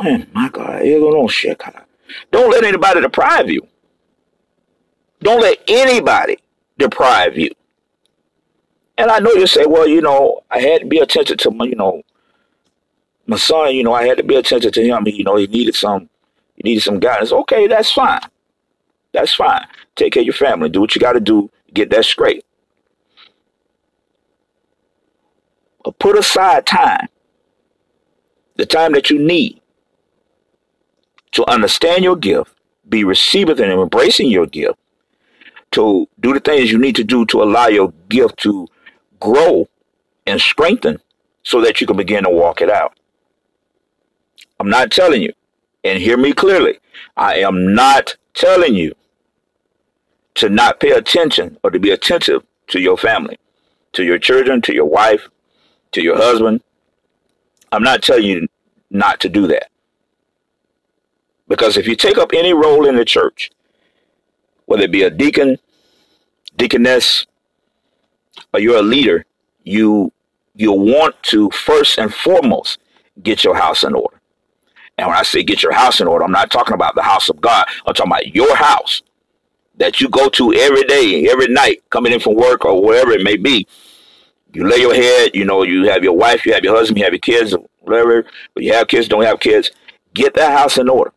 oh 0.00 0.24
my 0.32 0.48
God, 0.48 0.82
don't 2.30 2.50
let 2.50 2.64
anybody 2.64 3.00
deprive 3.00 3.50
you. 3.50 3.66
Don't 5.20 5.40
let 5.40 5.58
anybody 5.68 6.38
deprive 6.76 7.36
you. 7.36 7.50
And 8.96 9.10
I 9.10 9.20
know 9.20 9.32
you 9.32 9.46
say, 9.46 9.64
well, 9.66 9.86
you 9.86 10.00
know, 10.00 10.42
I 10.50 10.58
had 10.58 10.80
to 10.80 10.86
be 10.86 10.98
attentive 10.98 11.36
to 11.38 11.50
my, 11.50 11.66
you 11.66 11.76
know, 11.76 12.02
my 13.26 13.36
son, 13.36 13.74
you 13.74 13.84
know, 13.84 13.92
I 13.92 14.06
had 14.06 14.16
to 14.18 14.24
be 14.24 14.36
attentive 14.36 14.72
to 14.72 14.82
him. 14.82 15.06
You 15.06 15.22
know, 15.22 15.36
he 15.36 15.46
needed 15.46 15.76
some, 15.76 16.08
he 16.56 16.62
needed 16.64 16.82
some 16.82 16.98
guidance. 16.98 17.30
Okay, 17.30 17.68
that's 17.68 17.92
fine. 17.92 18.20
That's 19.12 19.34
fine. 19.34 19.66
Take 19.94 20.14
care 20.14 20.22
of 20.22 20.26
your 20.26 20.34
family. 20.34 20.68
Do 20.68 20.80
what 20.80 20.94
you 20.94 21.00
got 21.00 21.12
to 21.12 21.20
do. 21.20 21.50
Get 21.72 21.90
that 21.90 22.04
straight. 22.04 22.44
Put 25.92 26.18
aside 26.18 26.66
time, 26.66 27.08
the 28.56 28.66
time 28.66 28.92
that 28.92 29.10
you 29.10 29.18
need 29.18 29.60
to 31.32 31.48
understand 31.48 32.04
your 32.04 32.16
gift, 32.16 32.52
be 32.88 33.04
receiving 33.04 33.60
and 33.60 33.72
embracing 33.72 34.30
your 34.30 34.46
gift, 34.46 34.78
to 35.72 36.08
do 36.20 36.32
the 36.32 36.40
things 36.40 36.72
you 36.72 36.78
need 36.78 36.96
to 36.96 37.04
do 37.04 37.26
to 37.26 37.42
allow 37.42 37.66
your 37.66 37.92
gift 38.08 38.38
to 38.38 38.66
grow 39.20 39.68
and 40.26 40.40
strengthen 40.40 40.98
so 41.42 41.60
that 41.60 41.80
you 41.80 41.86
can 41.86 41.96
begin 41.96 42.24
to 42.24 42.30
walk 42.30 42.60
it 42.60 42.70
out. 42.70 42.98
I'm 44.58 44.70
not 44.70 44.90
telling 44.90 45.22
you, 45.22 45.32
and 45.84 45.98
hear 45.98 46.16
me 46.16 46.32
clearly, 46.32 46.78
I 47.16 47.36
am 47.36 47.74
not 47.74 48.16
telling 48.34 48.74
you 48.74 48.94
to 50.34 50.48
not 50.48 50.80
pay 50.80 50.90
attention 50.90 51.58
or 51.62 51.70
to 51.70 51.78
be 51.78 51.90
attentive 51.90 52.42
to 52.68 52.80
your 52.80 52.96
family, 52.96 53.38
to 53.92 54.04
your 54.04 54.18
children, 54.18 54.60
to 54.62 54.74
your 54.74 54.84
wife, 54.84 55.28
to 55.92 56.02
your 56.02 56.16
husband. 56.16 56.62
I'm 57.72 57.82
not 57.82 58.02
telling 58.02 58.24
you 58.24 58.48
not 58.90 59.20
to 59.20 59.28
do 59.28 59.46
that. 59.48 59.70
Because 61.48 61.76
if 61.76 61.86
you 61.86 61.96
take 61.96 62.18
up 62.18 62.32
any 62.34 62.52
role 62.52 62.86
in 62.86 62.96
the 62.96 63.04
church, 63.04 63.50
whether 64.66 64.82
it 64.82 64.92
be 64.92 65.02
a 65.02 65.10
deacon, 65.10 65.58
deaconess, 66.56 67.26
or 68.52 68.60
you're 68.60 68.78
a 68.78 68.82
leader, 68.82 69.24
you 69.64 70.12
you 70.54 70.72
want 70.72 71.14
to 71.22 71.48
first 71.50 71.98
and 71.98 72.12
foremost 72.12 72.78
get 73.22 73.44
your 73.44 73.54
house 73.54 73.84
in 73.84 73.94
order. 73.94 74.20
And 74.98 75.06
when 75.06 75.16
I 75.16 75.22
say 75.22 75.42
get 75.42 75.62
your 75.62 75.72
house 75.72 76.00
in 76.00 76.08
order, 76.08 76.24
I'm 76.24 76.32
not 76.32 76.50
talking 76.50 76.74
about 76.74 76.96
the 76.96 77.02
house 77.02 77.28
of 77.28 77.40
God. 77.40 77.64
I'm 77.86 77.94
talking 77.94 78.10
about 78.10 78.34
your 78.34 78.54
house 78.56 79.02
that 79.76 80.00
you 80.00 80.08
go 80.08 80.28
to 80.28 80.52
every 80.52 80.82
day, 80.84 81.28
every 81.30 81.46
night, 81.46 81.82
coming 81.90 82.12
in 82.12 82.18
from 82.20 82.34
work 82.34 82.64
or 82.64 82.82
wherever 82.82 83.12
it 83.12 83.22
may 83.22 83.36
be. 83.36 83.66
You 84.52 84.66
lay 84.66 84.78
your 84.78 84.94
head, 84.94 85.32
you 85.34 85.44
know, 85.44 85.62
you 85.62 85.88
have 85.88 86.02
your 86.02 86.16
wife, 86.16 86.46
you 86.46 86.54
have 86.54 86.64
your 86.64 86.76
husband, 86.76 86.98
you 86.98 87.04
have 87.04 87.12
your 87.12 87.20
kids, 87.20 87.54
whatever, 87.80 88.24
but 88.54 88.62
you 88.62 88.72
have 88.72 88.88
kids, 88.88 89.08
don't 89.08 89.24
have 89.24 89.40
kids. 89.40 89.70
Get 90.14 90.34
that 90.34 90.56
house 90.56 90.78
in 90.78 90.88
order. 90.88 91.12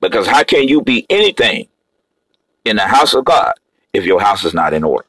Because 0.00 0.26
how 0.26 0.44
can 0.44 0.68
you 0.68 0.82
be 0.82 1.06
anything 1.10 1.68
in 2.64 2.76
the 2.76 2.86
house 2.86 3.14
of 3.14 3.24
God 3.24 3.54
if 3.92 4.04
your 4.04 4.20
house 4.20 4.44
is 4.44 4.54
not 4.54 4.74
in 4.74 4.84
order? 4.84 5.06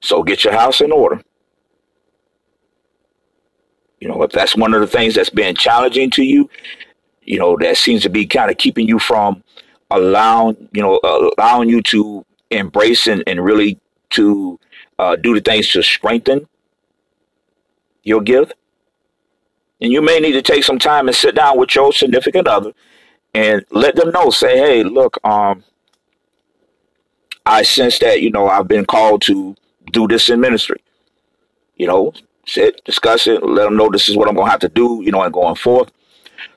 So 0.00 0.22
get 0.22 0.44
your 0.44 0.52
house 0.52 0.80
in 0.80 0.92
order. 0.92 1.22
You 4.00 4.08
know, 4.08 4.22
if 4.22 4.32
that's 4.32 4.54
one 4.54 4.74
of 4.74 4.82
the 4.82 4.86
things 4.86 5.14
that's 5.14 5.30
been 5.30 5.54
challenging 5.54 6.10
to 6.10 6.22
you, 6.22 6.50
you 7.22 7.38
know, 7.38 7.56
that 7.60 7.78
seems 7.78 8.02
to 8.02 8.10
be 8.10 8.26
kind 8.26 8.50
of 8.50 8.58
keeping 8.58 8.86
you 8.86 8.98
from 8.98 9.42
allowing, 9.90 10.68
you 10.72 10.82
know, 10.82 11.00
allowing 11.38 11.70
you 11.70 11.80
to 11.82 12.24
embrace 12.50 13.06
and, 13.06 13.22
and 13.26 13.44
really 13.44 13.78
to 14.10 14.58
uh, 14.98 15.16
do 15.16 15.34
the 15.34 15.40
things 15.40 15.68
to 15.68 15.82
strengthen 15.82 16.48
your 18.02 18.20
gift. 18.20 18.54
And 19.80 19.92
you 19.92 20.00
may 20.00 20.20
need 20.20 20.32
to 20.32 20.42
take 20.42 20.64
some 20.64 20.78
time 20.78 21.08
and 21.08 21.16
sit 21.16 21.34
down 21.34 21.58
with 21.58 21.74
your 21.74 21.92
significant 21.92 22.46
other 22.46 22.72
and 23.34 23.64
let 23.70 23.96
them 23.96 24.10
know, 24.10 24.30
say, 24.30 24.56
hey, 24.56 24.84
look, 24.84 25.18
um, 25.24 25.64
I 27.44 27.62
sense 27.62 27.98
that, 27.98 28.22
you 28.22 28.30
know, 28.30 28.48
I've 28.48 28.68
been 28.68 28.86
called 28.86 29.22
to 29.22 29.56
do 29.92 30.06
this 30.06 30.30
in 30.30 30.40
ministry. 30.40 30.80
You 31.76 31.88
know, 31.88 32.12
sit, 32.46 32.84
discuss 32.84 33.26
it, 33.26 33.42
let 33.42 33.64
them 33.64 33.76
know 33.76 33.90
this 33.90 34.08
is 34.08 34.16
what 34.16 34.28
I'm 34.28 34.34
going 34.34 34.46
to 34.46 34.50
have 34.50 34.60
to 34.60 34.68
do, 34.68 35.00
you 35.02 35.10
know, 35.10 35.22
and 35.22 35.32
going 35.32 35.56
forth 35.56 35.90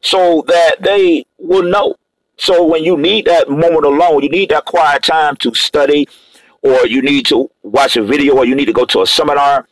so 0.02 0.44
that 0.48 0.82
they 0.82 1.26
will 1.38 1.64
know. 1.64 1.96
So 2.38 2.64
when 2.64 2.84
you 2.84 2.98
need 2.98 3.26
that 3.26 3.50
moment 3.50 3.86
alone, 3.86 4.22
you 4.24 4.30
need 4.30 4.50
that 4.50 4.66
quiet 4.66 5.04
time 5.04 5.36
to 5.38 5.54
study, 5.54 6.08
or 6.62 6.86
you 6.88 7.02
need 7.02 7.26
to 7.28 7.50
watch 7.64 7.98
a 7.98 8.04
video, 8.04 8.38
or 8.38 8.46
you 8.46 8.56
need 8.56 8.66
to 8.66 8.74
go 8.74 8.86
to 8.86 9.02
a 9.02 9.08
seminar, 9.08 9.68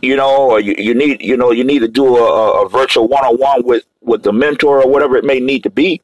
you 0.00 0.16
know, 0.16 0.50
or 0.50 0.60
you, 0.60 0.74
you 0.78 0.94
need, 0.94 1.20
you 1.20 1.36
know, 1.36 1.50
you 1.50 1.64
need 1.64 1.80
to 1.80 1.88
do 1.88 2.16
a, 2.16 2.64
a 2.64 2.68
virtual 2.68 3.08
one-on-one 3.08 3.64
with 3.64 3.84
with 4.00 4.22
the 4.22 4.32
mentor 4.32 4.82
or 4.82 4.88
whatever 4.88 5.16
it 5.16 5.24
may 5.24 5.40
need 5.40 5.62
to 5.62 5.70
be, 5.70 6.00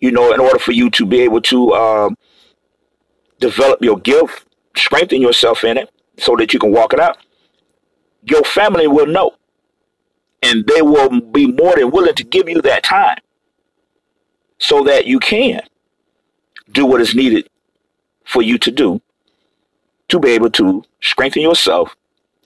you 0.00 0.10
know, 0.10 0.32
in 0.32 0.40
order 0.40 0.58
for 0.58 0.72
you 0.72 0.90
to 0.90 1.06
be 1.06 1.20
able 1.20 1.40
to 1.42 1.72
um, 1.74 2.16
develop 3.38 3.82
your 3.82 3.98
gift, 3.98 4.46
strengthen 4.76 5.20
yourself 5.20 5.62
in 5.62 5.76
it, 5.76 5.90
so 6.18 6.34
that 6.36 6.52
you 6.52 6.58
can 6.58 6.72
walk 6.72 6.92
it 6.94 7.00
out. 7.00 7.18
Your 8.24 8.42
family 8.44 8.86
will 8.86 9.06
know 9.06 9.32
and 10.42 10.66
they 10.66 10.82
will 10.82 11.20
be 11.20 11.46
more 11.46 11.76
than 11.76 11.90
willing 11.90 12.14
to 12.14 12.24
give 12.24 12.48
you 12.48 12.62
that 12.62 12.82
time 12.82 13.18
so 14.62 14.84
that 14.84 15.06
you 15.06 15.18
can 15.18 15.60
do 16.70 16.86
what 16.86 17.00
is 17.00 17.16
needed 17.16 17.48
for 18.24 18.42
you 18.42 18.56
to 18.58 18.70
do 18.70 19.02
to 20.08 20.20
be 20.20 20.30
able 20.30 20.50
to 20.50 20.84
strengthen 21.00 21.42
yourself, 21.42 21.96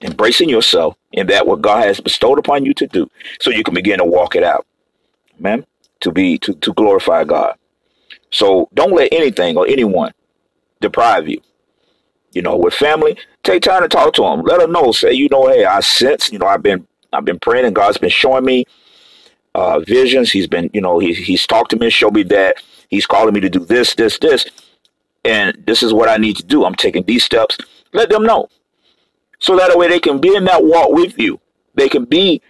embracing 0.00 0.48
yourself 0.48 0.96
in 1.12 1.26
that 1.26 1.46
what 1.46 1.60
God 1.60 1.84
has 1.84 2.00
bestowed 2.00 2.38
upon 2.38 2.64
you 2.64 2.72
to 2.74 2.86
do, 2.86 3.10
so 3.38 3.50
you 3.50 3.62
can 3.62 3.74
begin 3.74 3.98
to 3.98 4.04
walk 4.04 4.34
it 4.34 4.42
out. 4.42 4.66
Amen. 5.38 5.66
To 6.00 6.10
be 6.10 6.38
to, 6.38 6.54
to 6.54 6.72
glorify 6.72 7.24
God. 7.24 7.54
So 8.30 8.70
don't 8.72 8.94
let 8.94 9.12
anything 9.12 9.58
or 9.58 9.66
anyone 9.66 10.12
deprive 10.80 11.28
you. 11.28 11.42
You 12.32 12.40
know, 12.40 12.56
with 12.56 12.74
family, 12.74 13.18
take 13.42 13.62
time 13.62 13.82
to 13.82 13.88
talk 13.88 14.14
to 14.14 14.22
them. 14.22 14.40
Let 14.40 14.60
them 14.60 14.72
know. 14.72 14.92
Say, 14.92 15.12
you 15.12 15.28
know, 15.30 15.48
hey, 15.48 15.66
I 15.66 15.80
sense, 15.80 16.32
you 16.32 16.38
know, 16.38 16.46
I've 16.46 16.62
been 16.62 16.86
I've 17.12 17.26
been 17.26 17.38
praying 17.38 17.66
and 17.66 17.76
God's 17.76 17.98
been 17.98 18.08
showing 18.08 18.44
me 18.44 18.64
uh, 19.56 19.80
visions. 19.80 20.30
He's 20.30 20.46
been, 20.46 20.70
you 20.74 20.82
know, 20.82 20.98
he, 20.98 21.14
he's 21.14 21.46
talked 21.46 21.70
to 21.70 21.78
me 21.78 21.88
showed 21.88 22.14
me 22.14 22.22
that 22.24 22.62
he's 22.90 23.06
calling 23.06 23.32
me 23.32 23.40
to 23.40 23.48
do 23.48 23.60
this, 23.60 23.94
this, 23.94 24.18
this. 24.18 24.46
And 25.24 25.56
this 25.66 25.82
is 25.82 25.94
what 25.94 26.10
I 26.10 26.18
need 26.18 26.36
to 26.36 26.44
do. 26.44 26.64
I'm 26.64 26.74
taking 26.74 27.04
these 27.04 27.24
steps. 27.24 27.56
Let 27.94 28.10
them 28.10 28.22
know. 28.22 28.48
So 29.38 29.56
that 29.56 29.76
way 29.76 29.88
they 29.88 29.98
can 29.98 30.20
be 30.20 30.36
in 30.36 30.44
that 30.44 30.62
walk 30.62 30.90
with 30.90 31.18
you. 31.18 31.40
They 31.74 31.88
can 31.88 32.04
be, 32.04 32.42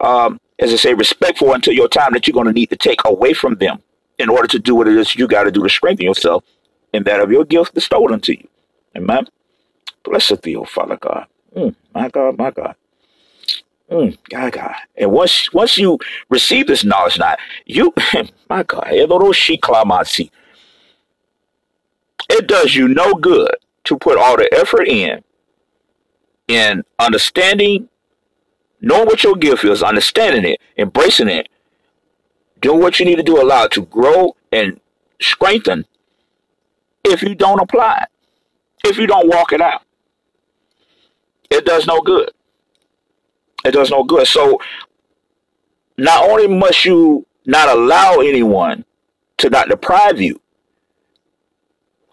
um, 0.00 0.40
as 0.58 0.72
I 0.72 0.76
say, 0.76 0.92
respectful 0.94 1.54
until 1.54 1.72
your 1.72 1.88
time 1.88 2.12
that 2.14 2.26
you're 2.26 2.34
going 2.34 2.46
to 2.46 2.52
need 2.52 2.70
to 2.70 2.76
take 2.76 3.00
away 3.04 3.32
from 3.32 3.54
them 3.54 3.80
in 4.18 4.28
order 4.28 4.48
to 4.48 4.58
do 4.58 4.74
what 4.74 4.88
it 4.88 4.96
is 4.96 5.14
you 5.14 5.28
got 5.28 5.44
to 5.44 5.52
do 5.52 5.62
to 5.62 5.68
strengthen 5.68 6.04
yourself 6.04 6.44
and 6.92 7.04
that 7.04 7.20
of 7.20 7.30
your 7.30 7.44
gift 7.44 7.74
bestowed 7.74 8.10
unto 8.10 8.32
you. 8.32 8.48
Amen. 8.96 9.26
Blessed 10.02 10.42
thee, 10.42 10.56
O 10.56 10.64
Father 10.64 10.96
God. 10.96 11.26
Mm, 11.56 11.74
my 11.94 12.08
God, 12.08 12.36
my 12.36 12.50
God. 12.50 12.74
Mm, 13.90 14.16
God, 14.28 14.52
God. 14.52 14.74
And 14.96 15.10
once 15.10 15.52
once 15.52 15.76
you 15.76 15.98
receive 16.28 16.66
this 16.68 16.84
knowledge, 16.84 17.18
now 17.18 17.36
you, 17.66 17.92
my 18.48 18.62
God, 18.62 18.88
it 22.30 22.46
does 22.46 22.74
you 22.74 22.88
no 22.88 23.14
good 23.14 23.50
to 23.84 23.98
put 23.98 24.16
all 24.16 24.36
the 24.36 24.48
effort 24.54 24.86
in 24.86 25.22
in 26.46 26.84
understanding, 26.98 27.88
knowing 28.80 29.06
what 29.06 29.24
your 29.24 29.36
gift 29.36 29.64
is, 29.64 29.82
understanding 29.82 30.44
it, 30.52 30.60
embracing 30.76 31.28
it, 31.28 31.48
doing 32.60 32.80
what 32.80 32.98
you 33.00 33.06
need 33.06 33.16
to 33.16 33.22
do, 33.22 33.40
allow 33.40 33.64
it 33.64 33.72
to 33.72 33.82
grow 33.82 34.36
and 34.52 34.80
strengthen 35.20 35.84
if 37.04 37.22
you 37.22 37.34
don't 37.34 37.60
apply 37.60 38.02
it, 38.02 38.88
if 38.88 38.98
you 38.98 39.06
don't 39.06 39.28
walk 39.28 39.52
it 39.52 39.60
out. 39.60 39.82
It 41.50 41.64
does 41.64 41.86
no 41.86 42.00
good. 42.00 42.30
It 43.64 43.72
does 43.72 43.90
no 43.90 44.04
good. 44.04 44.26
So 44.26 44.60
not 45.96 46.28
only 46.28 46.48
must 46.48 46.84
you 46.84 47.26
not 47.46 47.68
allow 47.68 48.20
anyone 48.20 48.84
to 49.38 49.50
not 49.50 49.68
deprive 49.68 50.20
you, 50.20 50.40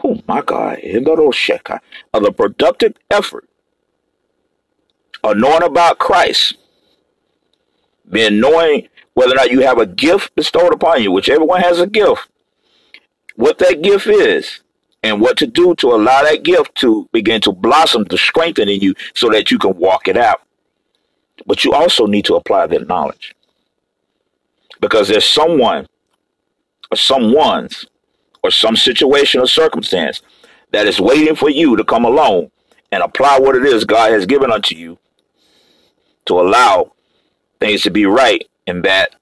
oh 0.03 0.21
my 0.27 0.41
God, 0.41 0.79
of 0.83 2.23
the 2.23 2.31
productive 2.35 2.93
effort 3.09 3.47
of 5.23 5.37
knowing 5.37 5.63
about 5.63 5.99
Christ, 5.99 6.55
being 8.09 8.39
knowing 8.39 8.87
whether 9.13 9.33
or 9.33 9.35
not 9.35 9.51
you 9.51 9.61
have 9.61 9.79
a 9.79 9.85
gift 9.85 10.35
bestowed 10.35 10.73
upon 10.73 11.01
you, 11.01 11.11
which 11.11 11.29
everyone 11.29 11.61
has 11.61 11.79
a 11.79 11.87
gift, 11.87 12.29
what 13.35 13.57
that 13.59 13.81
gift 13.81 14.07
is, 14.07 14.61
and 15.03 15.21
what 15.21 15.37
to 15.37 15.47
do 15.47 15.75
to 15.75 15.87
allow 15.87 16.23
that 16.23 16.43
gift 16.43 16.75
to 16.75 17.07
begin 17.11 17.41
to 17.41 17.51
blossom, 17.51 18.05
to 18.05 18.17
strengthen 18.17 18.69
in 18.69 18.79
you 18.79 18.93
so 19.13 19.29
that 19.29 19.51
you 19.51 19.57
can 19.57 19.77
walk 19.77 20.07
it 20.07 20.17
out. 20.17 20.41
But 21.45 21.63
you 21.63 21.73
also 21.73 22.05
need 22.05 22.25
to 22.25 22.35
apply 22.35 22.67
that 22.67 22.87
knowledge. 22.87 23.35
Because 24.79 25.07
there's 25.07 25.25
someone 25.25 25.87
or 26.91 26.97
someone's 26.97 27.85
or 28.43 28.51
some 28.51 28.75
situation 28.75 29.41
or 29.41 29.47
circumstance 29.47 30.21
that 30.71 30.87
is 30.87 30.99
waiting 30.99 31.35
for 31.35 31.49
you 31.49 31.75
to 31.75 31.83
come 31.83 32.05
along 32.05 32.51
and 32.91 33.03
apply 33.03 33.39
what 33.39 33.55
it 33.55 33.65
is 33.65 33.85
God 33.85 34.11
has 34.11 34.25
given 34.25 34.51
unto 34.51 34.75
you 34.75 34.97
to 36.25 36.39
allow 36.39 36.93
things 37.59 37.81
to 37.83 37.89
be 37.89 38.05
right 38.05 38.47
in 38.65 38.81
that, 38.83 39.15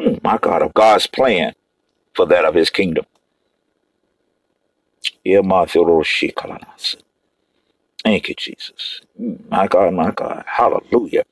hmm, 0.00 0.14
my 0.22 0.38
God, 0.38 0.62
of 0.62 0.74
God's 0.74 1.06
plan 1.06 1.54
for 2.14 2.26
that 2.26 2.44
of 2.44 2.54
his 2.54 2.70
kingdom. 2.70 3.04
Thank 8.04 8.28
you, 8.28 8.34
Jesus. 8.34 9.00
My 9.48 9.66
God, 9.68 9.94
my 9.94 10.10
God. 10.10 10.44
Hallelujah. 10.46 11.24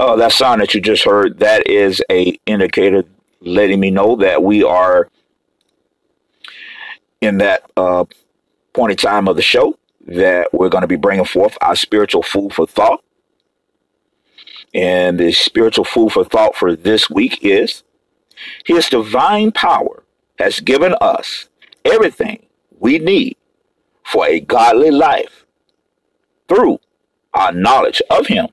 Oh, 0.00 0.16
that 0.16 0.30
sound 0.30 0.60
that 0.60 0.74
you 0.74 0.80
just 0.80 1.04
heard, 1.04 1.40
that 1.40 1.66
is 1.66 2.00
a 2.08 2.38
indicator 2.46 3.02
letting 3.40 3.80
me 3.80 3.90
know 3.90 4.14
that 4.16 4.42
we 4.42 4.62
are 4.62 5.08
in 7.20 7.38
that 7.38 7.68
uh, 7.76 8.04
point 8.72 8.92
in 8.92 8.96
time 8.96 9.26
of 9.26 9.34
the 9.34 9.42
show 9.42 9.76
that 10.08 10.52
we're 10.52 10.68
going 10.68 10.82
to 10.82 10.88
be 10.88 10.96
bringing 10.96 11.24
forth 11.24 11.56
our 11.60 11.76
spiritual 11.76 12.22
food 12.22 12.52
for 12.52 12.66
thought. 12.66 13.02
And 14.74 15.18
the 15.18 15.32
spiritual 15.32 15.84
food 15.84 16.12
for 16.12 16.24
thought 16.24 16.56
for 16.56 16.74
this 16.76 17.08
week 17.08 17.38
is 17.42 17.82
His 18.64 18.88
divine 18.88 19.52
power 19.52 20.04
has 20.38 20.60
given 20.60 20.94
us 21.00 21.48
everything 21.84 22.46
we 22.78 22.98
need 22.98 23.36
for 24.04 24.26
a 24.26 24.40
godly 24.40 24.90
life 24.90 25.44
through 26.48 26.80
our 27.34 27.52
knowledge 27.52 28.02
of 28.10 28.26
Him 28.26 28.48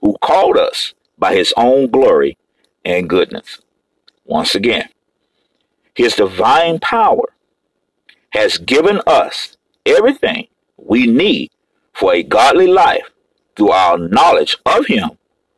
who 0.00 0.16
called 0.20 0.56
us 0.56 0.94
by 1.18 1.34
his 1.34 1.52
own 1.56 1.90
glory 1.90 2.36
and 2.84 3.08
goodness. 3.08 3.60
Once 4.24 4.54
again, 4.54 4.88
his 5.94 6.16
divine 6.16 6.78
power 6.78 7.34
has 8.30 8.58
given 8.58 9.00
us 9.06 9.56
everything 9.84 10.46
we 10.84 11.06
need 11.06 11.50
for 11.92 12.14
a 12.14 12.22
godly 12.22 12.66
life 12.66 13.10
through 13.56 13.70
our 13.70 13.98
knowledge 13.98 14.56
of 14.66 14.86
him 14.86 15.10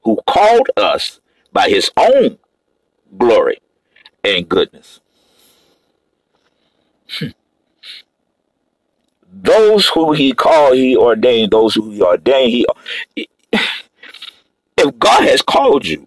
who 0.05 0.19
called 0.27 0.69
us 0.77 1.21
by 1.53 1.69
his 1.69 1.91
own 1.97 2.39
glory 3.19 3.59
and 4.25 4.49
goodness. 4.49 5.01
Hmm. 7.19 7.29
Those 9.33 9.89
who 9.89 10.13
he 10.13 10.33
called, 10.33 10.77
he 10.77 10.97
ordained. 10.97 11.53
Those 11.53 11.75
who 11.75 11.91
he 11.91 12.03
ordained, 12.03 12.67
he 13.15 13.29
if 14.77 14.99
God 14.99 15.25
has 15.25 15.43
called 15.43 15.87
you, 15.87 16.07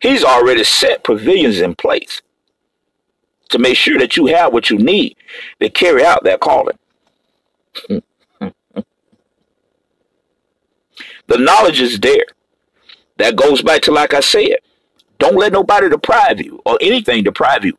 He's 0.00 0.24
already 0.24 0.64
set 0.64 1.04
provisions 1.04 1.60
in 1.60 1.74
place 1.74 2.22
to 3.50 3.58
make 3.58 3.76
sure 3.76 3.98
that 3.98 4.16
you 4.16 4.26
have 4.26 4.52
what 4.52 4.70
you 4.70 4.78
need 4.78 5.16
to 5.60 5.68
carry 5.68 6.04
out 6.04 6.24
that 6.24 6.40
calling. 6.40 6.78
The 11.30 11.38
knowledge 11.38 11.80
is 11.80 11.98
there. 11.98 12.26
That 13.16 13.36
goes 13.36 13.62
back 13.62 13.82
to, 13.82 13.92
like 13.92 14.14
I 14.14 14.20
said, 14.20 14.56
don't 15.18 15.36
let 15.36 15.52
nobody 15.52 15.88
deprive 15.88 16.40
you 16.40 16.60
or 16.66 16.76
anything 16.80 17.22
deprive 17.22 17.64
you 17.64 17.76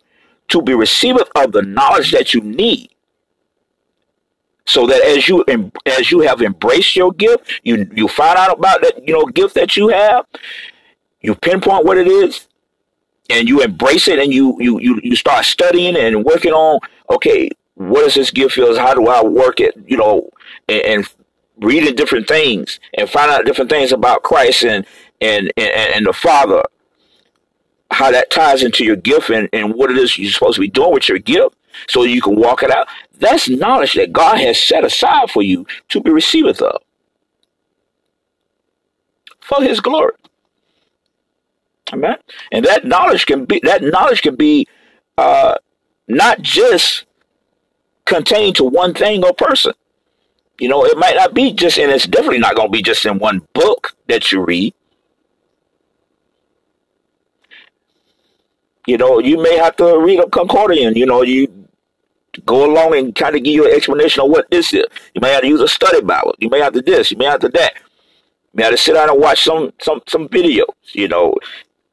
to 0.49 0.61
be 0.61 0.73
receiveth 0.73 1.29
of 1.35 1.51
the 1.51 1.61
knowledge 1.61 2.11
that 2.11 2.33
you 2.33 2.41
need 2.41 2.91
so 4.65 4.87
that 4.87 5.01
as 5.03 5.27
you 5.27 5.43
as 5.85 6.11
you 6.11 6.21
have 6.21 6.41
embraced 6.41 6.95
your 6.95 7.11
gift, 7.13 7.59
you 7.63 7.89
you 7.93 8.07
find 8.07 8.37
out 8.37 8.57
about 8.57 8.81
that 8.83 9.05
you 9.05 9.13
know 9.13 9.25
gift 9.25 9.55
that 9.55 9.75
you 9.75 9.89
have, 9.89 10.25
you 11.21 11.35
pinpoint 11.35 11.85
what 11.85 11.97
it 11.97 12.07
is, 12.07 12.47
and 13.29 13.49
you 13.49 13.61
embrace 13.61 14.07
it, 14.07 14.19
and 14.19 14.31
you 14.31 14.55
you 14.59 14.79
you 14.79 15.01
you 15.03 15.15
start 15.15 15.43
studying 15.45 15.97
and 15.97 16.23
working 16.23 16.53
on 16.53 16.79
okay, 17.09 17.49
what 17.75 18.03
does 18.03 18.13
this 18.13 18.31
gift 18.31 18.55
feel? 18.55 18.77
How 18.77 18.93
do 18.93 19.07
I 19.07 19.23
work 19.23 19.59
it? 19.59 19.75
You 19.87 19.97
know, 19.97 20.29
and, 20.69 20.81
and 20.81 21.09
reading 21.61 21.95
different 21.95 22.27
things 22.27 22.79
and 22.95 23.09
find 23.09 23.31
out 23.31 23.45
different 23.45 23.69
things 23.69 23.91
about 23.91 24.23
Christ 24.23 24.63
and 24.63 24.85
and 25.21 25.51
and, 25.57 25.95
and 25.95 26.05
the 26.05 26.13
Father, 26.13 26.63
how 27.91 28.11
that 28.11 28.29
ties 28.29 28.63
into 28.63 28.83
your 28.83 28.95
gift 28.95 29.29
and, 29.29 29.49
and 29.53 29.73
what 29.73 29.91
it 29.91 29.97
is 29.97 30.17
you're 30.17 30.31
supposed 30.31 30.55
to 30.55 30.61
be 30.61 30.69
doing 30.69 30.93
with 30.93 31.07
your 31.07 31.19
gift 31.19 31.55
so 31.89 32.03
you 32.03 32.21
can 32.21 32.35
walk 32.35 32.63
it 32.63 32.71
out. 32.71 32.87
That's 33.19 33.47
knowledge 33.47 33.93
that 33.93 34.11
God 34.11 34.39
has 34.39 34.61
set 34.61 34.83
aside 34.83 35.29
for 35.29 35.43
you 35.43 35.65
to 35.89 36.01
be 36.01 36.11
received 36.11 36.61
of 36.61 36.81
for 39.41 39.61
his 39.63 39.79
glory. 39.79 40.13
Amen. 41.93 42.17
And 42.51 42.65
that 42.65 42.85
knowledge 42.85 43.25
can 43.25 43.45
be 43.45 43.59
that 43.63 43.83
knowledge 43.83 44.21
can 44.21 44.35
be 44.35 44.67
uh, 45.17 45.55
not 46.07 46.41
just 46.41 47.05
contained 48.05 48.55
to 48.57 48.63
one 48.63 48.93
thing 48.93 49.23
or 49.23 49.33
person. 49.33 49.73
You 50.61 50.67
know, 50.67 50.85
it 50.85 50.95
might 50.95 51.15
not 51.15 51.33
be 51.33 51.53
just, 51.53 51.79
and 51.79 51.91
it's 51.91 52.05
definitely 52.05 52.37
not 52.37 52.55
going 52.55 52.67
to 52.67 52.71
be 52.71 52.83
just 52.83 53.03
in 53.07 53.17
one 53.17 53.41
book 53.53 53.95
that 54.07 54.31
you 54.31 54.45
read. 54.45 54.75
You 58.85 58.99
know, 58.99 59.17
you 59.17 59.41
may 59.41 59.57
have 59.57 59.75
to 59.77 59.97
read 59.97 60.19
a 60.19 60.27
concordian. 60.27 60.95
You 60.95 61.07
know, 61.07 61.23
you 61.23 61.47
go 62.45 62.71
along 62.71 62.95
and 62.95 63.15
kind 63.15 63.35
of 63.35 63.43
give 63.43 63.55
you 63.55 63.67
an 63.67 63.75
explanation 63.75 64.21
of 64.21 64.29
what 64.29 64.51
this 64.51 64.71
is. 64.71 64.85
You 65.15 65.21
may 65.21 65.31
have 65.31 65.41
to 65.41 65.47
use 65.47 65.61
a 65.61 65.67
study 65.67 65.99
Bible. 65.99 66.35
You 66.37 66.49
may 66.49 66.59
have 66.59 66.73
to 66.73 66.81
this. 66.83 67.09
You 67.09 67.17
may 67.17 67.25
have 67.25 67.39
to 67.39 67.49
that. 67.49 67.73
You 68.53 68.57
may 68.57 68.63
have 68.65 68.73
to 68.73 68.77
sit 68.77 68.93
down 68.93 69.09
and 69.09 69.19
watch 69.19 69.43
some 69.43 69.73
some 69.81 70.01
some 70.07 70.29
videos. 70.29 70.65
You 70.93 71.07
know, 71.07 71.33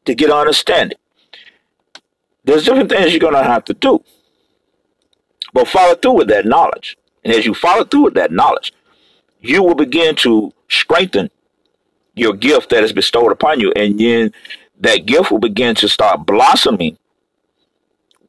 to 0.05 0.15
get 0.15 0.29
an 0.29 0.37
understanding. 0.37 0.99
There's 2.45 2.67
different 2.67 2.91
things 2.91 3.13
you're 3.13 3.19
gonna 3.19 3.43
have 3.43 3.65
to 3.65 3.73
do, 3.73 4.05
but 5.55 5.69
follow 5.69 5.95
through 5.95 6.19
with 6.19 6.29
that 6.29 6.45
knowledge. 6.45 6.99
And 7.25 7.35
as 7.35 7.47
you 7.47 7.55
follow 7.55 7.85
through 7.85 8.05
with 8.05 8.15
that 8.15 8.33
knowledge, 8.33 8.73
you 9.41 9.63
will 9.63 9.75
begin 9.75 10.17
to 10.17 10.53
strengthen 10.69 11.31
your 12.15 12.35
gift 12.35 12.71
that 12.71 12.85
is 12.85 12.93
bestowed 12.93 13.33
upon 13.33 13.61
you. 13.61 13.73
And 13.73 13.99
then 13.99 14.33
that 14.81 15.07
gift 15.07 15.31
will 15.31 15.39
begin 15.39 15.75
to 15.77 15.89
start 15.89 16.27
blossoming. 16.27 16.99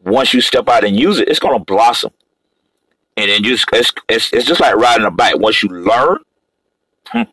Once 0.02 0.34
you 0.34 0.42
step 0.42 0.70
out 0.70 0.86
and 0.86 0.96
use 0.96 1.20
it, 1.20 1.28
it's 1.28 1.40
going 1.40 1.58
to 1.58 1.64
blossom. 1.64 2.12
And 3.18 3.30
then 3.30 3.44
just 3.44 3.66
it's, 3.74 3.92
it's, 4.08 4.34
it's 4.34 4.46
just 4.46 4.62
like 4.62 4.76
riding 4.76 5.06
a 5.06 5.12
bike. 5.12 5.38
Once 5.40 5.62
you 5.62 5.70
learn, 5.70 6.20
hmm, 7.08 7.24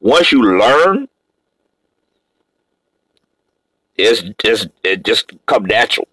once 0.00 0.32
you 0.32 0.42
learn, 0.42 1.08
it's 3.96 4.22
just 4.38 4.68
it 4.82 5.04
just 5.04 5.32
come 5.46 5.66
natural. 5.66 6.08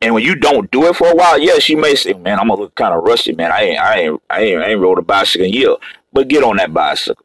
And 0.00 0.14
when 0.14 0.22
you 0.22 0.36
don't 0.36 0.70
do 0.70 0.86
it 0.86 0.96
for 0.96 1.08
a 1.08 1.14
while, 1.14 1.40
yes, 1.40 1.68
you 1.68 1.76
may 1.76 1.94
say, 1.96 2.12
"Man, 2.12 2.38
I'm 2.38 2.48
gonna 2.48 2.60
look 2.62 2.74
kind 2.76 2.94
of 2.94 3.02
rusty, 3.02 3.32
man. 3.32 3.50
I 3.50 3.62
ain't, 3.62 3.80
I 3.80 3.98
ain't, 4.00 4.22
I 4.30 4.40
ain't, 4.42 4.62
I 4.62 4.66
ain't 4.70 4.80
rode 4.80 4.98
a 4.98 5.02
bicycle 5.02 5.46
in 5.46 5.52
a 5.52 5.56
year." 5.56 5.74
But 6.12 6.28
get 6.28 6.44
on 6.44 6.56
that 6.56 6.72
bicycle. 6.72 7.24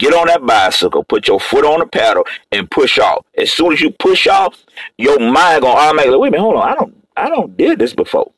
Get 0.00 0.14
on 0.14 0.28
that 0.28 0.44
bicycle, 0.46 1.04
put 1.04 1.28
your 1.28 1.38
foot 1.38 1.64
on 1.64 1.80
the 1.80 1.86
pedal, 1.86 2.26
and 2.52 2.70
push 2.70 2.98
off. 2.98 3.26
As 3.36 3.52
soon 3.52 3.74
as 3.74 3.82
you 3.82 3.90
push 3.90 4.26
off, 4.26 4.64
your 4.96 5.20
mind 5.20 5.62
gonna 5.62 5.78
automatically 5.78 6.16
wait 6.16 6.28
a 6.28 6.30
minute, 6.32 6.42
hold 6.42 6.56
on, 6.56 6.68
I 6.68 6.74
don't, 6.74 7.06
I 7.18 7.28
don't 7.28 7.56
did 7.56 7.78
this 7.78 7.92
before. 7.92 8.32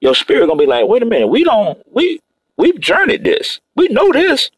Your 0.00 0.14
spirit 0.14 0.46
gonna 0.46 0.60
be 0.60 0.66
like, 0.66 0.86
wait 0.86 1.02
a 1.02 1.06
minute, 1.06 1.26
we 1.26 1.42
don't, 1.42 1.82
we, 1.92 2.20
we've 2.56 2.78
journeyed 2.78 3.24
this, 3.24 3.60
we 3.74 3.88
know 3.88 4.12
this. 4.12 4.50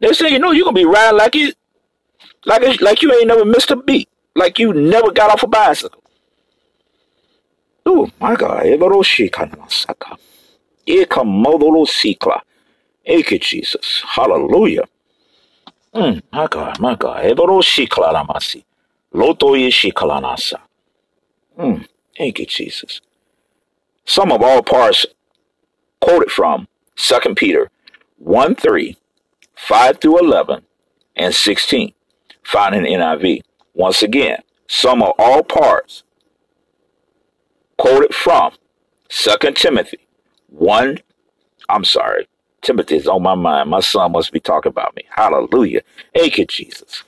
They 0.00 0.12
say, 0.12 0.30
you 0.30 0.40
know, 0.40 0.50
you're 0.50 0.64
gonna 0.64 0.74
be 0.74 0.84
riding 0.86 1.18
like 1.18 1.36
it, 1.36 1.56
like 2.46 2.62
it, 2.62 2.82
like 2.82 3.02
you 3.02 3.12
ain't 3.12 3.28
never 3.28 3.44
missed 3.44 3.70
a 3.70 3.76
beat, 3.76 4.08
like 4.34 4.58
you 4.58 4.72
never 4.72 5.12
got 5.12 5.30
off 5.30 5.44
a 5.44 5.46
bicycle. 5.46 6.03
My 8.20 8.36
God, 8.36 8.64
Evoroshika 8.64 9.50
Namasaka. 9.50 10.16
Eka 10.86 11.22
Modolo 11.24 11.86
Sikla. 11.86 12.40
Eke 13.06 13.40
Jesus. 13.40 14.02
Hallelujah. 14.06 14.84
My 16.80 16.94
God. 16.96 17.24
Evoroshika 17.24 18.12
Namasi. 18.12 18.64
Loto 19.12 19.54
Yeshika 19.54 20.08
Nasa. 20.22 20.60
Mm, 21.58 21.86
thank 22.16 22.38
you, 22.38 22.46
Jesus. 22.46 23.00
Some 24.06 24.32
of 24.32 24.42
all 24.42 24.62
parts 24.62 25.06
quoted 26.00 26.30
from 26.30 26.68
2 26.96 27.34
Peter 27.34 27.70
1 28.18 28.54
3, 28.56 28.96
5 29.56 30.00
through 30.00 30.18
11, 30.20 30.62
and 31.16 31.34
16, 31.34 31.92
found 32.44 32.74
in 32.74 32.84
NIV. 32.84 33.42
Once 33.74 34.02
again, 34.02 34.38
some 34.68 35.02
of 35.02 35.12
all 35.18 35.42
parts 35.42 36.03
quoted 37.78 38.14
from 38.14 38.52
Second 39.08 39.56
Timothy 39.56 39.98
1. 40.48 40.98
I'm 41.68 41.84
sorry. 41.84 42.28
Timothy 42.62 42.96
is 42.96 43.06
on 43.06 43.22
my 43.22 43.34
mind. 43.34 43.70
My 43.70 43.80
son 43.80 44.12
must 44.12 44.32
be 44.32 44.40
talking 44.40 44.70
about 44.70 44.96
me. 44.96 45.04
Hallelujah. 45.10 45.82
Thank 46.14 46.38
you, 46.38 46.46
Jesus. 46.46 47.04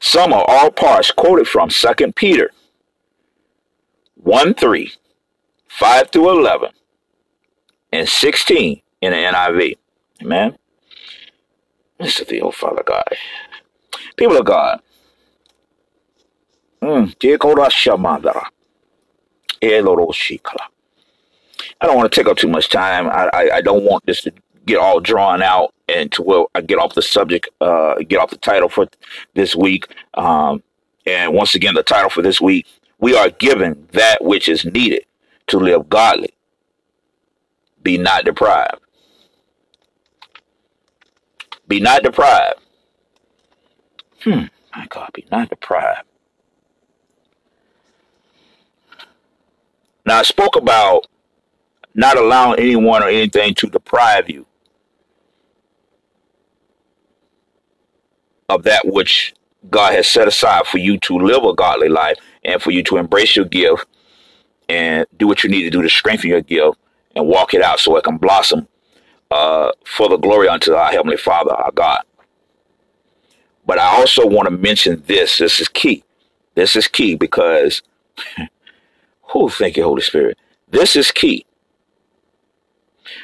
Some 0.00 0.32
of 0.32 0.44
all 0.48 0.70
parts 0.70 1.10
quoted 1.10 1.46
from 1.46 1.70
Second 1.70 2.16
Peter 2.16 2.50
1 4.16 4.54
3, 4.54 4.92
5 5.68 6.10
through 6.10 6.38
11, 6.38 6.70
and 7.92 8.08
16 8.08 8.82
in 9.02 9.12
the 9.12 9.16
NIV. 9.16 9.76
Amen. 10.22 10.56
Mr. 12.00 12.26
the 12.26 12.40
old 12.40 12.54
Father 12.54 12.82
God. 12.84 13.04
People 14.16 14.38
of 14.38 14.46
God. 14.46 14.80
Mm. 16.82 17.14
I 21.80 21.86
don't 21.86 21.96
want 21.96 22.10
to 22.10 22.20
take 22.20 22.30
up 22.30 22.36
too 22.36 22.48
much 22.48 22.68
time. 22.68 23.08
I, 23.08 23.30
I, 23.32 23.56
I, 23.56 23.60
don't 23.60 23.84
want 23.84 24.04
this 24.06 24.22
to 24.22 24.32
get 24.66 24.78
all 24.78 25.00
drawn 25.00 25.42
out 25.42 25.74
and 25.88 26.10
to 26.12 26.22
where 26.22 26.44
I 26.54 26.60
get 26.60 26.78
off 26.78 26.94
the 26.94 27.02
subject, 27.02 27.48
uh, 27.60 27.96
get 28.06 28.18
off 28.18 28.30
the 28.30 28.36
title 28.36 28.68
for 28.68 28.88
this 29.34 29.54
week. 29.54 29.86
Um, 30.14 30.62
and 31.06 31.32
once 31.34 31.54
again, 31.54 31.74
the 31.74 31.82
title 31.82 32.10
for 32.10 32.22
this 32.22 32.40
week, 32.40 32.66
we 32.98 33.16
are 33.16 33.30
given 33.30 33.88
that 33.92 34.22
which 34.22 34.48
is 34.48 34.64
needed 34.64 35.04
to 35.48 35.58
live 35.58 35.88
godly. 35.88 36.34
Be 37.82 37.96
not 37.96 38.24
deprived. 38.24 38.80
Be 41.66 41.80
not 41.80 42.02
deprived. 42.02 42.60
Hmm, 44.22 44.44
my 44.76 44.86
God, 44.88 45.10
be 45.14 45.24
not 45.30 45.48
deprived. 45.48 46.02
Now, 50.06 50.18
I 50.18 50.22
spoke 50.22 50.56
about 50.56 51.06
not 51.94 52.16
allowing 52.16 52.58
anyone 52.60 53.02
or 53.02 53.08
anything 53.08 53.54
to 53.54 53.68
deprive 53.68 54.30
you 54.30 54.46
of 58.48 58.64
that 58.64 58.86
which 58.86 59.34
God 59.70 59.94
has 59.94 60.06
set 60.06 60.28
aside 60.28 60.66
for 60.66 60.78
you 60.78 60.98
to 61.00 61.18
live 61.18 61.44
a 61.44 61.54
godly 61.54 61.88
life 61.88 62.16
and 62.44 62.60
for 62.62 62.70
you 62.70 62.82
to 62.84 62.96
embrace 62.96 63.36
your 63.36 63.44
gift 63.44 63.86
and 64.68 65.06
do 65.16 65.26
what 65.26 65.44
you 65.44 65.50
need 65.50 65.62
to 65.64 65.70
do 65.70 65.82
to 65.82 65.88
strengthen 65.88 66.30
your 66.30 66.40
gift 66.40 66.78
and 67.14 67.26
walk 67.26 67.54
it 67.54 67.62
out 67.62 67.80
so 67.80 67.96
it 67.96 68.04
can 68.04 68.16
blossom 68.16 68.66
uh, 69.30 69.70
for 69.84 70.08
the 70.08 70.16
glory 70.16 70.48
unto 70.48 70.72
our 70.74 70.90
Heavenly 70.90 71.16
Father, 71.16 71.52
our 71.52 71.72
God. 71.72 72.02
But 73.66 73.78
I 73.78 73.96
also 73.96 74.26
want 74.26 74.48
to 74.48 74.56
mention 74.56 75.02
this. 75.06 75.38
This 75.38 75.60
is 75.60 75.68
key. 75.68 76.02
This 76.54 76.74
is 76.74 76.88
key 76.88 77.14
because 77.14 77.82
Oh, 79.34 79.48
thank 79.48 79.76
you, 79.76 79.84
Holy 79.84 80.02
Spirit. 80.02 80.38
This 80.68 80.96
is 80.96 81.10
key. 81.10 81.46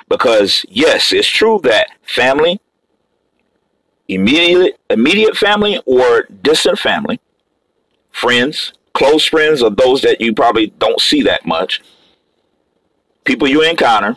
Because 0.08 0.64
yes, 0.68 1.12
it's 1.12 1.28
true 1.28 1.60
that 1.62 1.88
family, 2.02 2.60
immediate 4.08 4.78
immediate 4.90 5.36
family 5.36 5.80
or 5.86 6.26
distant 6.42 6.78
family, 6.78 7.20
friends, 8.10 8.72
close 8.94 9.26
friends 9.26 9.62
or 9.62 9.70
those 9.70 10.02
that 10.02 10.20
you 10.20 10.32
probably 10.32 10.68
don't 10.78 11.00
see 11.00 11.22
that 11.22 11.46
much. 11.46 11.82
People 13.24 13.48
you 13.48 13.62
encounter 13.62 14.16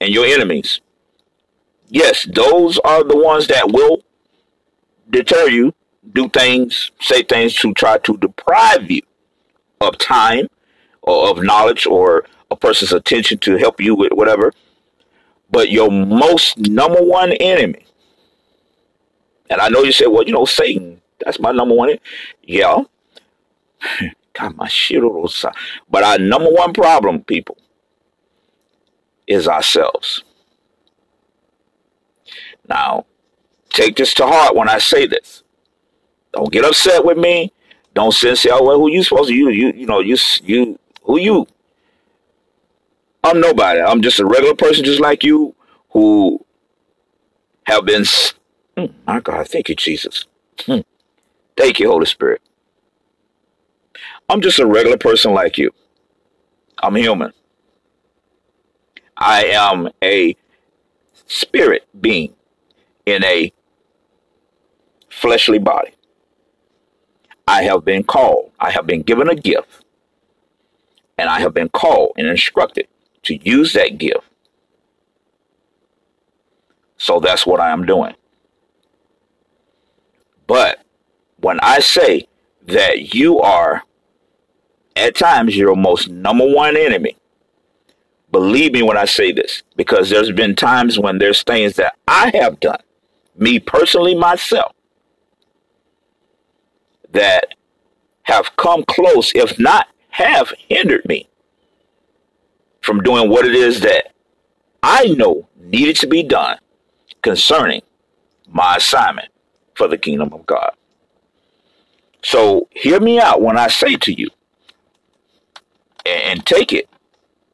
and 0.00 0.12
your 0.12 0.26
enemies. 0.26 0.80
Yes, 1.88 2.26
those 2.32 2.78
are 2.78 3.04
the 3.04 3.16
ones 3.16 3.46
that 3.48 3.70
will 3.70 4.02
deter 5.10 5.48
you, 5.48 5.74
do 6.12 6.28
things, 6.28 6.90
say 7.00 7.22
things 7.22 7.54
to 7.56 7.72
try 7.74 7.98
to 7.98 8.16
deprive 8.16 8.90
you 8.90 9.02
of 9.80 9.98
time, 9.98 10.48
of 11.04 11.42
knowledge 11.42 11.86
or 11.86 12.24
a 12.50 12.56
person's 12.56 12.92
attention 12.92 13.38
to 13.38 13.56
help 13.56 13.80
you 13.80 13.94
with 13.94 14.12
whatever. 14.12 14.52
But 15.50 15.70
your 15.70 15.90
most 15.90 16.58
number 16.58 17.00
one 17.00 17.32
enemy, 17.32 17.86
and 19.50 19.60
I 19.60 19.68
know 19.68 19.82
you 19.82 19.92
say, 19.92 20.06
well, 20.06 20.24
you 20.24 20.32
know, 20.32 20.44
Satan, 20.46 21.00
that's 21.20 21.38
my 21.38 21.52
number 21.52 21.74
one. 21.74 21.90
Enemy. 21.90 22.02
Yeah. 22.42 22.84
God, 24.32 24.56
my 24.56 24.68
shit. 24.68 25.02
But 25.88 26.02
our 26.02 26.18
number 26.18 26.50
one 26.50 26.72
problem, 26.72 27.22
people, 27.22 27.56
is 29.26 29.46
ourselves. 29.46 30.24
Now, 32.68 33.06
take 33.70 33.96
this 33.96 34.14
to 34.14 34.26
heart 34.26 34.56
when 34.56 34.68
I 34.68 34.78
say 34.78 35.06
this. 35.06 35.42
Don't 36.32 36.50
get 36.50 36.64
upset 36.64 37.04
with 37.04 37.16
me. 37.16 37.52
Don't 37.94 38.12
say, 38.12 38.34
"Oh 38.50 38.64
well, 38.64 38.78
who 38.80 38.90
you 38.90 39.04
supposed 39.04 39.28
to 39.28 39.34
you 39.34 39.50
you 39.50 39.72
you 39.72 39.86
know 39.86 40.00
you 40.00 40.16
you 40.42 40.78
who 41.04 41.18
you? 41.18 41.46
I'm 43.22 43.40
nobody. 43.40 43.80
I'm 43.80 44.02
just 44.02 44.18
a 44.18 44.26
regular 44.26 44.54
person 44.54 44.84
just 44.84 45.00
like 45.00 45.24
you 45.24 45.54
who 45.90 46.44
have 47.66 47.86
been. 47.86 48.04
Hmm, 48.76 48.86
my 49.06 49.20
God, 49.20 49.48
thank 49.48 49.68
you, 49.68 49.74
Jesus. 49.74 50.26
Hmm. 50.66 50.80
Thank 51.56 51.80
you, 51.80 51.88
Holy 51.88 52.06
Spirit. 52.06 52.42
I'm 54.28 54.40
just 54.40 54.58
a 54.58 54.66
regular 54.66 54.98
person 54.98 55.32
like 55.32 55.58
you. 55.58 55.70
I'm 56.82 56.96
human. 56.96 57.32
I 59.16 59.44
am 59.46 59.90
a 60.02 60.36
spirit 61.26 61.86
being 62.00 62.34
in 63.06 63.24
a 63.24 63.52
fleshly 65.08 65.58
body. 65.58 65.92
I 67.46 67.62
have 67.64 67.84
been 67.84 68.02
called. 68.02 68.50
I 68.58 68.70
have 68.70 68.86
been 68.86 69.02
given 69.02 69.28
a 69.28 69.34
gift 69.34 69.83
and 71.18 71.28
I 71.28 71.40
have 71.40 71.54
been 71.54 71.68
called 71.68 72.12
and 72.16 72.26
instructed 72.26 72.88
to 73.24 73.36
use 73.36 73.72
that 73.72 73.98
gift. 73.98 74.24
So 76.96 77.20
that's 77.20 77.46
what 77.46 77.60
I 77.60 77.70
am 77.70 77.84
doing. 77.84 78.14
But 80.46 80.84
when 81.38 81.58
I 81.60 81.80
say 81.80 82.28
that 82.66 83.14
you 83.14 83.40
are 83.40 83.82
at 84.96 85.16
times 85.16 85.56
your 85.56 85.76
most 85.76 86.08
number 86.08 86.46
one 86.46 86.76
enemy, 86.76 87.16
believe 88.30 88.72
me 88.72 88.82
when 88.82 88.96
I 88.96 89.04
say 89.04 89.32
this, 89.32 89.62
because 89.76 90.10
there's 90.10 90.32
been 90.32 90.54
times 90.54 90.98
when 90.98 91.18
there's 91.18 91.42
things 91.42 91.76
that 91.76 91.96
I 92.08 92.30
have 92.34 92.60
done, 92.60 92.80
me 93.36 93.58
personally, 93.58 94.14
myself, 94.14 94.72
that 97.10 97.54
have 98.24 98.56
come 98.56 98.84
close, 98.84 99.32
if 99.34 99.58
not 99.58 99.88
have 100.14 100.52
hindered 100.68 101.04
me 101.06 101.28
from 102.82 103.00
doing 103.00 103.28
what 103.28 103.44
it 103.44 103.56
is 103.56 103.80
that 103.80 104.12
I 104.80 105.06
know 105.06 105.48
needed 105.58 105.96
to 105.96 106.06
be 106.06 106.22
done 106.22 106.58
concerning 107.20 107.82
my 108.46 108.76
assignment 108.76 109.28
for 109.74 109.88
the 109.88 109.98
kingdom 109.98 110.32
of 110.32 110.46
God. 110.46 110.70
So 112.22 112.68
hear 112.70 113.00
me 113.00 113.18
out 113.18 113.42
when 113.42 113.58
I 113.58 113.66
say 113.66 113.96
to 113.96 114.12
you, 114.12 114.30
and 116.06 116.46
take 116.46 116.72
it, 116.72 116.88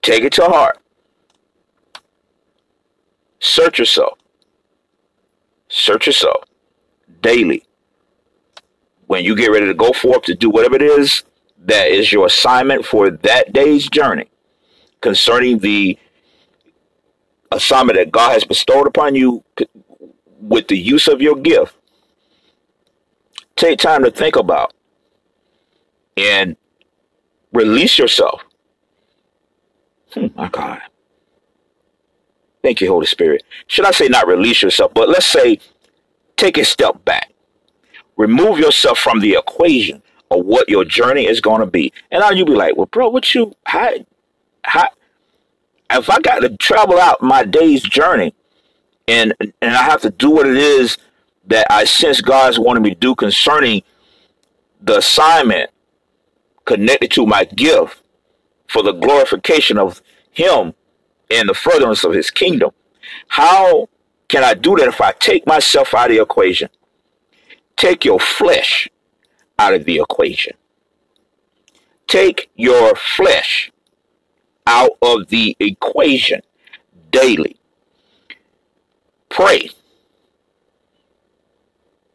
take 0.02 0.22
it 0.22 0.32
to 0.34 0.44
heart. 0.44 0.76
Search 3.38 3.78
yourself. 3.78 4.18
Search 5.68 6.08
yourself 6.08 6.44
daily. 7.22 7.64
When 9.06 9.24
you 9.24 9.34
get 9.34 9.50
ready 9.50 9.66
to 9.66 9.74
go 9.74 9.92
forth 9.92 10.24
to 10.24 10.34
do 10.34 10.50
whatever 10.50 10.76
it 10.76 10.82
is 10.82 11.22
that 11.64 11.88
is 11.88 12.10
your 12.12 12.26
assignment 12.26 12.84
for 12.84 13.10
that 13.10 13.52
day's 13.52 13.88
journey 13.88 14.30
concerning 15.00 15.58
the 15.58 15.98
assignment 17.52 17.98
that 17.98 18.12
God 18.12 18.32
has 18.32 18.44
bestowed 18.44 18.86
upon 18.86 19.14
you 19.14 19.44
with 20.40 20.68
the 20.68 20.78
use 20.78 21.08
of 21.08 21.20
your 21.20 21.36
gift, 21.36 21.76
take 23.56 23.78
time 23.78 24.04
to 24.04 24.10
think 24.10 24.36
about 24.36 24.72
and 26.16 26.56
release 27.52 27.98
yourself. 27.98 28.42
Hmm, 30.14 30.26
my 30.34 30.48
God. 30.48 30.80
Thank 32.62 32.80
you, 32.80 32.88
Holy 32.88 33.06
Spirit. 33.06 33.42
Should 33.66 33.86
I 33.86 33.90
say 33.90 34.08
not 34.08 34.26
release 34.26 34.62
yourself, 34.62 34.92
but 34.94 35.08
let's 35.08 35.26
say 35.26 35.58
take 36.36 36.58
a 36.58 36.64
step 36.64 37.04
back. 37.04 37.32
Remove 38.16 38.58
yourself 38.58 38.98
from 38.98 39.20
the 39.20 39.34
equation 39.34 40.02
of 40.30 40.44
what 40.44 40.68
your 40.68 40.84
journey 40.84 41.26
is 41.26 41.40
going 41.40 41.60
to 41.60 41.66
be. 41.66 41.92
And 42.10 42.20
now 42.20 42.30
you 42.30 42.44
be 42.44 42.52
like, 42.52 42.76
well, 42.76 42.86
bro, 42.86 43.08
what 43.08 43.34
you, 43.34 43.54
how, 43.64 43.94
how, 44.64 44.88
if 45.90 46.08
I 46.08 46.20
got 46.20 46.40
to 46.40 46.56
travel 46.56 46.98
out 46.98 47.22
my 47.22 47.44
day's 47.44 47.82
journey 47.82 48.34
and 49.10 49.34
and 49.40 49.74
I 49.74 49.82
have 49.82 50.02
to 50.02 50.10
do 50.10 50.30
what 50.30 50.46
it 50.46 50.56
is 50.56 50.96
that 51.46 51.66
I 51.68 51.84
sense 51.84 52.20
God's 52.20 52.58
wanting 52.58 52.84
me 52.84 52.90
to 52.90 53.00
do 53.00 53.14
concerning 53.14 53.82
the 54.80 54.98
assignment 54.98 55.70
connected 56.64 57.10
to 57.12 57.26
my 57.26 57.44
gift 57.44 58.02
for 58.68 58.82
the 58.82 58.92
glorification 58.92 59.78
of 59.78 60.00
Him 60.30 60.74
and 61.30 61.48
the 61.48 61.54
furtherance 61.54 62.04
of 62.04 62.12
His 62.12 62.30
kingdom. 62.30 62.70
How 63.28 63.88
can 64.28 64.44
I 64.44 64.54
do 64.54 64.76
that 64.76 64.86
if 64.86 65.00
I 65.00 65.12
take 65.12 65.46
myself 65.46 65.92
out 65.92 66.10
of 66.10 66.16
the 66.16 66.22
equation? 66.22 66.68
Take 67.76 68.04
your 68.04 68.20
flesh 68.20 68.88
out 69.60 69.74
of 69.74 69.84
the 69.84 70.00
equation. 70.00 70.54
Take 72.08 72.50
your 72.56 72.96
flesh 72.96 73.70
out 74.66 74.92
of 75.02 75.28
the 75.28 75.54
equation 75.60 76.40
daily. 77.10 77.56
Pray. 79.28 79.70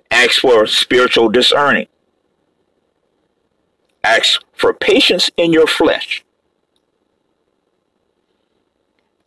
Ask 0.09 0.41
for 0.41 0.65
spiritual 0.65 1.29
discerning. 1.29 1.87
Ask 4.03 4.41
for 4.53 4.73
patience 4.73 5.29
in 5.37 5.53
your 5.53 5.67
flesh. 5.67 6.25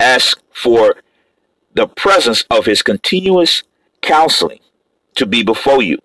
Ask 0.00 0.40
for 0.52 0.96
the 1.74 1.86
presence 1.86 2.44
of 2.50 2.66
his 2.66 2.82
continuous 2.82 3.62
counseling 4.02 4.60
to 5.14 5.24
be 5.24 5.42
before 5.44 5.82
you. 5.82 5.98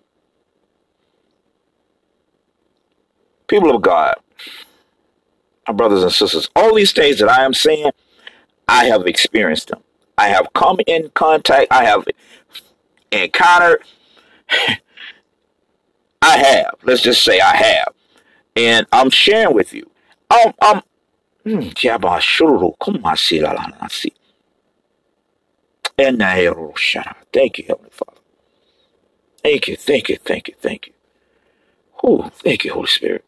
People 3.46 3.74
of 3.74 3.82
God, 3.82 4.14
my 5.68 5.74
brothers 5.74 6.02
and 6.02 6.12
sisters, 6.12 6.48
all 6.56 6.74
these 6.74 6.92
things 6.92 7.18
that 7.18 7.28
I 7.28 7.44
am 7.44 7.54
saying, 7.54 7.90
I 8.68 8.86
have 8.86 9.06
experienced 9.06 9.68
them. 9.68 9.82
I 10.16 10.28
have 10.28 10.52
come 10.54 10.78
in 10.86 11.10
contact. 11.14 11.66
I 11.70 11.84
have 11.84 12.06
encountered. 13.12 13.82
I 16.22 16.38
have. 16.38 16.76
Let's 16.84 17.02
just 17.02 17.22
say 17.22 17.40
I 17.40 17.56
have. 17.56 17.92
And 18.56 18.86
I'm 18.92 19.10
sharing 19.10 19.54
with 19.54 19.74
you. 19.74 19.90
Um, 20.30 20.54
um, 20.62 20.82
hmm, 21.42 21.68
Thank 27.32 27.58
you, 27.58 27.64
Heavenly 27.68 27.90
Father. 27.90 28.20
Thank 29.42 29.68
you, 29.68 29.76
thank 29.76 30.08
you, 30.08 30.16
thank 30.16 30.48
you, 30.48 30.54
thank 30.58 30.86
you. 30.86 30.92
Oh, 32.02 32.30
thank 32.30 32.64
you, 32.64 32.72
Holy 32.72 32.86
Spirit. 32.86 33.24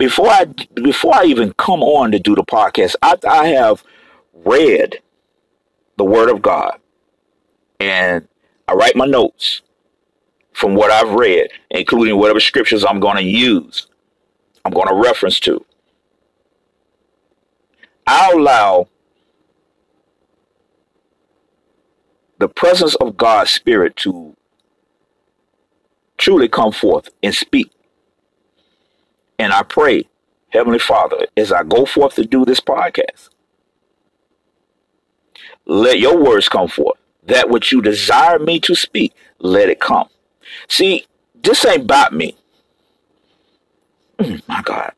Before 0.00 0.28
I 0.30 0.46
before 0.82 1.14
I 1.14 1.24
even 1.24 1.52
come 1.52 1.82
on 1.82 2.10
to 2.12 2.18
do 2.18 2.34
the 2.34 2.42
podcast, 2.42 2.96
I, 3.02 3.16
I 3.28 3.48
have 3.48 3.84
read 4.32 5.02
the 5.98 6.04
Word 6.04 6.30
of 6.30 6.40
God, 6.40 6.80
and 7.78 8.26
I 8.66 8.72
write 8.72 8.96
my 8.96 9.04
notes 9.04 9.60
from 10.54 10.74
what 10.74 10.90
I've 10.90 11.12
read, 11.12 11.50
including 11.70 12.16
whatever 12.16 12.40
scriptures 12.40 12.82
I'm 12.82 12.98
going 12.98 13.18
to 13.18 13.22
use, 13.22 13.88
I'm 14.64 14.72
going 14.72 14.88
to 14.88 14.94
reference 14.94 15.38
to. 15.40 15.64
I 18.06 18.32
allow 18.32 18.88
the 22.38 22.48
presence 22.48 22.94
of 22.94 23.18
God's 23.18 23.50
Spirit 23.50 23.96
to 23.96 24.34
truly 26.16 26.48
come 26.48 26.72
forth 26.72 27.10
and 27.22 27.34
speak 27.34 27.70
and 29.40 29.54
I 29.54 29.62
pray, 29.62 30.04
Heavenly 30.50 30.78
Father, 30.78 31.26
as 31.34 31.50
I 31.50 31.62
go 31.62 31.86
forth 31.86 32.14
to 32.16 32.26
do 32.26 32.44
this 32.44 32.60
podcast, 32.60 33.30
let 35.64 35.98
your 35.98 36.22
words 36.22 36.48
come 36.48 36.68
forth. 36.68 36.98
That 37.22 37.48
which 37.48 37.72
you 37.72 37.80
desire 37.80 38.38
me 38.38 38.60
to 38.60 38.74
speak, 38.74 39.14
let 39.38 39.70
it 39.70 39.80
come. 39.80 40.08
See, 40.68 41.06
this 41.42 41.64
ain't 41.64 41.82
about 41.84 42.12
me. 42.12 42.36
Mm, 44.18 44.42
my 44.46 44.60
God. 44.60 44.92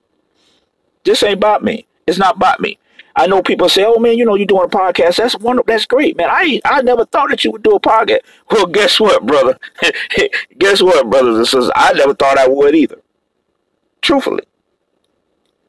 This 1.05 1.23
ain't 1.23 1.35
about 1.35 1.63
me. 1.63 1.87
It's 2.09 2.19
not 2.19 2.37
about 2.37 2.61
me. 2.61 2.79
I 3.15 3.29
know 3.29 3.43
people 3.43 3.69
say, 3.69 3.85
"Oh 3.85 3.99
man, 4.01 4.17
you 4.19 4.25
know 4.25 4.35
you're 4.35 4.47
doing 4.47 4.65
a 4.65 4.69
podcast. 4.69 5.17
That's 5.17 5.37
wonderful. 5.39 5.71
That's 5.71 5.87
great, 5.87 6.17
man. 6.17 6.31
I 6.31 6.61
I 6.65 6.83
never 6.83 7.05
thought 7.05 7.31
that 7.31 7.45
you 7.45 7.53
would 7.53 7.63
do 7.63 7.77
a 7.77 7.81
podcast." 7.81 8.21
Well, 8.51 8.67
guess 8.67 8.99
what, 8.99 9.25
brother? 9.25 9.59
guess 10.59 10.83
what, 10.83 11.11
brothers 11.11 11.37
and 11.37 11.47
sisters? 11.47 11.71
I 11.77 11.93
never 11.93 12.15
thought 12.15 12.39
I 12.39 12.49
would 12.49 12.75
either. 12.75 13.01
Truthfully. 14.03 14.43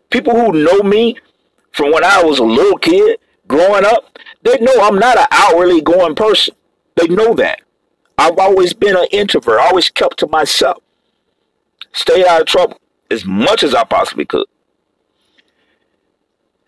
People 0.10 0.34
who 0.36 0.64
know 0.64 0.82
me 0.82 1.18
from 1.72 1.92
when 1.92 2.04
I 2.04 2.24
was 2.24 2.40
a 2.40 2.44
little 2.44 2.78
kid 2.78 3.20
growing 3.48 3.86
up, 3.86 4.18
they 4.42 4.58
know 4.60 4.74
I'm 4.82 5.00
not 5.00 5.18
an 5.18 5.28
outwardly 5.32 5.82
going 5.82 6.16
person. 6.16 6.56
They 6.96 7.08
know 7.08 7.34
that. 7.36 7.62
I've 8.18 8.38
always 8.38 8.74
been 8.74 8.96
an 8.96 9.08
introvert, 9.12 9.60
I 9.60 9.68
always 9.68 9.90
kept 9.90 10.20
to 10.20 10.28
myself. 10.28 10.84
Stay 11.94 12.26
out 12.28 12.42
of 12.42 12.48
trouble 12.48 12.80
as 13.10 13.26
much 13.26 13.64
as 13.64 13.74
I 13.74 13.84
possibly 13.84 14.26
could. 14.26 14.46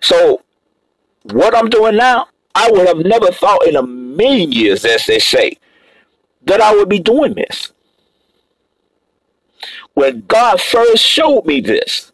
So, 0.02 0.42
what 1.24 1.56
I'm 1.56 1.70
doing 1.70 1.96
now, 1.98 2.28
I 2.54 2.70
would 2.72 2.88
have 2.88 3.00
never 3.00 3.32
thought 3.32 3.68
in 3.68 3.76
a 3.76 3.84
million 3.84 4.52
years, 4.52 4.86
as 4.86 5.06
they 5.06 5.20
say, 5.20 5.58
that 6.44 6.62
I 6.62 6.76
would 6.76 6.90
be 6.90 7.00
doing 7.00 7.34
this 7.34 7.72
when 9.96 10.26
God 10.28 10.62
first 10.62 11.04
showed 11.04 11.46
me 11.46 11.62
this, 11.62 12.12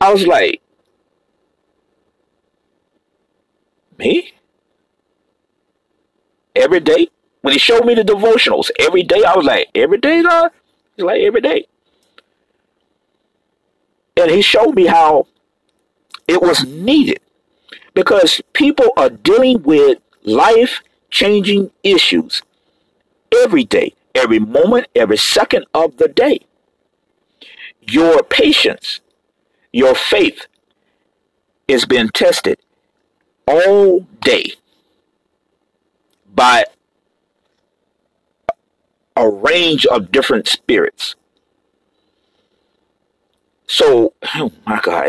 I 0.00 0.12
was 0.12 0.26
like, 0.26 0.62
me? 3.98 4.32
Every 6.54 6.80
day? 6.80 7.08
When 7.40 7.52
he 7.52 7.58
showed 7.58 7.84
me 7.84 7.94
the 7.94 8.02
devotionals, 8.02 8.70
every 8.78 9.02
day, 9.02 9.24
I 9.24 9.34
was 9.34 9.46
like, 9.46 9.68
every 9.74 9.98
day, 9.98 10.22
God? 10.22 10.50
He's 10.94 11.04
like, 11.04 11.22
every 11.22 11.40
day. 11.40 11.66
And 14.16 14.30
he 14.30 14.42
showed 14.42 14.74
me 14.74 14.86
how 14.86 15.26
it 16.28 16.40
was 16.40 16.64
needed 16.64 17.20
because 17.94 18.40
people 18.52 18.90
are 18.96 19.10
dealing 19.10 19.62
with 19.62 19.98
life 20.24 20.82
changing 21.10 21.70
issues 21.82 22.42
every 23.42 23.64
day 23.64 23.94
every 24.16 24.38
moment, 24.38 24.88
every 24.94 25.16
second 25.16 25.66
of 25.74 25.96
the 25.98 26.08
day. 26.08 26.40
Your 27.80 28.22
patience, 28.22 29.00
your 29.72 29.94
faith 29.94 30.46
is 31.68 31.84
being 31.84 32.08
tested 32.08 32.58
all 33.46 34.00
day 34.20 34.54
by 36.34 36.64
a 39.16 39.28
range 39.28 39.86
of 39.86 40.12
different 40.12 40.48
spirits. 40.48 41.14
So, 43.66 44.14
oh 44.34 44.52
my 44.66 44.80
God, 44.80 45.08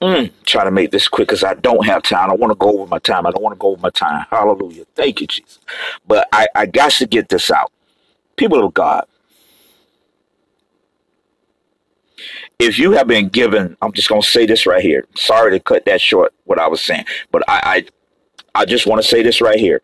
Mm, 0.00 0.32
try 0.44 0.64
to 0.64 0.70
make 0.70 0.92
this 0.92 1.08
quick 1.08 1.28
because 1.28 1.44
I 1.44 1.54
don't 1.54 1.84
have 1.86 2.02
time. 2.04 2.30
I 2.30 2.34
want 2.34 2.52
to 2.52 2.56
go 2.56 2.80
over 2.80 2.86
my 2.88 3.00
time. 3.00 3.26
I 3.26 3.32
don't 3.32 3.42
want 3.42 3.54
to 3.54 3.58
go 3.58 3.70
over 3.72 3.82
my 3.82 3.90
time. 3.90 4.26
Hallelujah. 4.30 4.84
Thank 4.94 5.20
you, 5.20 5.26
Jesus. 5.26 5.58
But 6.06 6.28
I, 6.32 6.48
I 6.54 6.66
got 6.66 6.92
to 6.92 7.06
get 7.06 7.28
this 7.28 7.50
out. 7.50 7.72
People 8.36 8.64
of 8.64 8.74
God, 8.74 9.06
if 12.58 12.78
you 12.78 12.92
have 12.92 13.08
been 13.08 13.28
given, 13.28 13.76
I'm 13.82 13.92
just 13.92 14.08
going 14.08 14.22
to 14.22 14.28
say 14.28 14.46
this 14.46 14.66
right 14.66 14.82
here. 14.82 15.06
Sorry 15.16 15.52
to 15.52 15.60
cut 15.60 15.84
that 15.86 16.00
short, 16.00 16.34
what 16.44 16.58
I 16.60 16.68
was 16.68 16.80
saying, 16.82 17.06
but 17.32 17.42
I, 17.48 17.86
I, 18.54 18.62
I 18.62 18.64
just 18.66 18.86
want 18.86 19.02
to 19.02 19.08
say 19.08 19.22
this 19.22 19.40
right 19.40 19.58
here. 19.60 19.82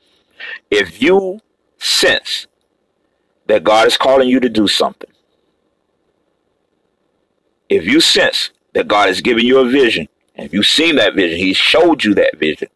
If 0.70 1.02
you 1.02 1.40
sense 1.78 2.46
that 3.46 3.64
God 3.64 3.86
is 3.88 3.96
calling 3.96 4.28
you 4.28 4.40
to 4.40 4.48
do 4.50 4.68
something, 4.68 5.10
if 7.68 7.84
you 7.86 8.00
sense 8.00 8.50
that 8.74 8.88
God 8.88 9.08
has 9.08 9.20
given 9.20 9.44
you 9.44 9.58
a 9.58 9.68
vision, 9.68 10.08
and 10.34 10.46
if 10.46 10.52
you've 10.52 10.66
seen 10.66 10.96
that 10.96 11.14
vision, 11.14 11.38
He 11.38 11.54
showed 11.54 12.04
you 12.04 12.14
that 12.14 12.36
vision. 12.38 12.68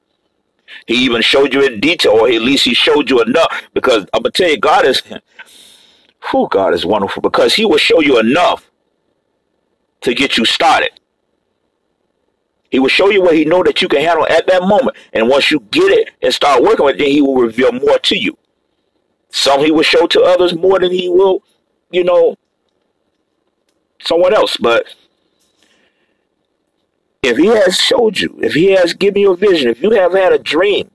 He 0.86 0.94
even 1.04 1.22
showed 1.22 1.52
you 1.52 1.64
in 1.64 1.80
detail, 1.80 2.12
or 2.12 2.28
at 2.28 2.40
least 2.40 2.64
He 2.64 2.74
showed 2.74 3.10
you 3.10 3.20
enough. 3.20 3.62
Because 3.74 4.06
I'm 4.12 4.22
gonna 4.22 4.32
tell 4.32 4.48
you, 4.48 4.58
God 4.58 4.86
is, 4.86 5.02
who 6.32 6.48
God 6.48 6.74
is 6.74 6.86
wonderful 6.86 7.20
because 7.22 7.54
He 7.54 7.64
will 7.64 7.78
show 7.78 8.00
you 8.00 8.18
enough 8.18 8.70
to 10.02 10.14
get 10.14 10.38
you 10.38 10.44
started. 10.44 10.90
He 12.70 12.78
will 12.78 12.88
show 12.88 13.10
you 13.10 13.22
what 13.22 13.34
He 13.34 13.44
know 13.44 13.62
that 13.62 13.82
you 13.82 13.88
can 13.88 14.00
handle 14.00 14.26
at 14.28 14.46
that 14.46 14.62
moment, 14.62 14.96
and 15.12 15.28
once 15.28 15.50
you 15.50 15.60
get 15.70 15.90
it 15.90 16.10
and 16.22 16.32
start 16.32 16.62
working 16.62 16.84
with 16.84 16.96
it, 16.96 16.98
then 16.98 17.08
He 17.10 17.20
will 17.20 17.36
reveal 17.36 17.72
more 17.72 17.98
to 17.98 18.16
you. 18.16 18.36
Some 19.30 19.64
He 19.64 19.70
will 19.70 19.82
show 19.82 20.06
to 20.06 20.22
others 20.22 20.54
more 20.54 20.78
than 20.78 20.92
He 20.92 21.08
will, 21.08 21.42
you 21.90 22.04
know, 22.04 22.36
someone 24.00 24.34
else. 24.34 24.56
But 24.56 24.86
if 27.22 27.36
he 27.36 27.46
has 27.46 27.76
showed 27.76 28.18
you, 28.18 28.38
if 28.42 28.54
he 28.54 28.72
has 28.72 28.94
given 28.94 29.22
you 29.22 29.32
a 29.32 29.36
vision, 29.36 29.70
if 29.70 29.82
you 29.82 29.90
have 29.90 30.12
had 30.12 30.32
a 30.32 30.38
dream, 30.38 30.90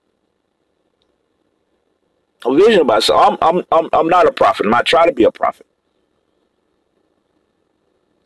a 2.45 2.55
vision 2.55 2.81
about 2.81 3.03
something, 3.03 3.37
I'm, 3.41 3.57
I'm, 3.57 3.65
I'm, 3.71 3.89
I'm 3.93 4.07
not 4.07 4.27
a 4.27 4.31
prophet. 4.31 4.65
I'm 4.65 4.71
not 4.71 4.85
trying 4.85 5.07
to 5.07 5.13
be 5.13 5.23
a 5.23 5.31
prophet. 5.31 5.65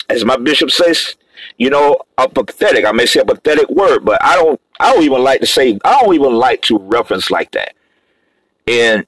As 0.10 0.24
my 0.24 0.38
bishop 0.38 0.72
says, 0.72 1.16
you 1.58 1.70
know, 1.70 1.98
a 2.18 2.28
pathetic. 2.30 2.86
I 2.86 2.92
may 2.92 3.06
say 3.06 3.20
a 3.20 3.26
pathetic 3.26 3.70
word, 3.70 4.06
but 4.06 4.24
I 4.24 4.36
don't. 4.36 4.60
I 4.80 4.94
don't 4.94 5.04
even 5.04 5.24
like 5.24 5.42
to 5.42 5.48
say. 5.48 5.78
I 5.84 6.02
don't 6.02 6.16
even 6.16 6.34
like 6.34 6.62
to 6.64 6.80
reference 6.80 7.30
like 7.30 7.52
that. 7.52 7.76
And 8.68 9.06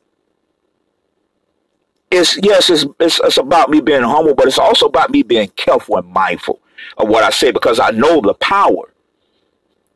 it's 2.11 2.37
yes, 2.43 2.69
it's, 2.69 2.85
it's 2.99 3.19
it's 3.23 3.37
about 3.37 3.69
me 3.69 3.81
being 3.81 4.03
humble, 4.03 4.35
but 4.35 4.47
it's 4.47 4.59
also 4.59 4.87
about 4.87 5.09
me 5.09 5.23
being 5.23 5.47
careful 5.49 5.97
and 5.97 6.07
mindful 6.07 6.59
of 6.97 7.07
what 7.09 7.23
I 7.23 7.29
say 7.29 7.51
because 7.51 7.79
I 7.79 7.91
know 7.91 8.21
the 8.21 8.33
power 8.35 8.93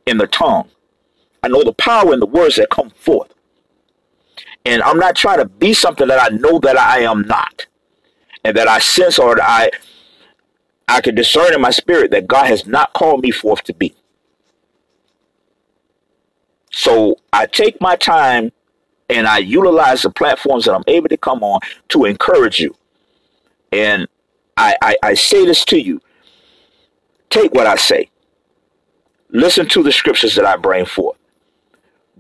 in 0.06 0.18
the 0.18 0.28
tongue. 0.28 0.70
I 1.42 1.48
know 1.48 1.64
the 1.64 1.74
power 1.74 2.14
in 2.14 2.20
the 2.20 2.26
words 2.26 2.56
that 2.56 2.70
come 2.70 2.90
forth. 2.92 3.34
And 4.66 4.82
I'm 4.82 4.98
not 4.98 5.16
trying 5.16 5.40
to 5.40 5.46
be 5.46 5.74
something 5.74 6.08
that 6.08 6.22
I 6.22 6.36
know 6.36 6.60
that 6.60 6.78
I 6.78 7.00
am 7.00 7.24
not. 7.24 7.66
And 8.46 8.56
that 8.58 8.68
I 8.68 8.80
sense 8.80 9.20
or 9.20 9.36
that 9.36 9.44
I 9.44 9.72
I 10.88 11.02
can 11.02 11.16
discern 11.16 11.54
in 11.54 11.62
my 11.62 11.72
spirit 11.72 12.12
that 12.12 12.28
God 12.28 12.48
has 12.48 12.66
not 12.66 12.94
called 12.94 13.24
me 13.24 13.32
forth 13.32 13.64
to 13.64 13.74
be. 13.74 13.96
So 16.72 17.18
I 17.32 17.46
take 17.46 17.80
my 17.80 17.96
time 17.96 18.52
and 19.10 19.28
I 19.28 19.38
utilize 19.38 20.02
the 20.02 20.10
platforms 20.10 20.66
that 20.66 20.74
I'm 20.74 20.84
able 20.88 21.08
to 21.10 21.18
come 21.18 21.44
on 21.44 21.62
to 21.90 22.06
encourage 22.06 22.60
you. 22.60 22.76
And 23.72 24.08
I, 24.58 24.76
I, 24.82 24.96
I 25.04 25.14
say 25.14 25.46
this 25.46 25.64
to 25.66 25.80
you 25.80 26.02
Take 27.34 27.52
what 27.56 27.66
I 27.66 27.78
say. 27.78 28.12
Listen 29.32 29.68
to 29.70 29.82
the 29.82 29.92
scriptures 29.92 30.36
that 30.36 30.46
I 30.46 30.56
bring 30.56 30.86
forth. 30.86 31.18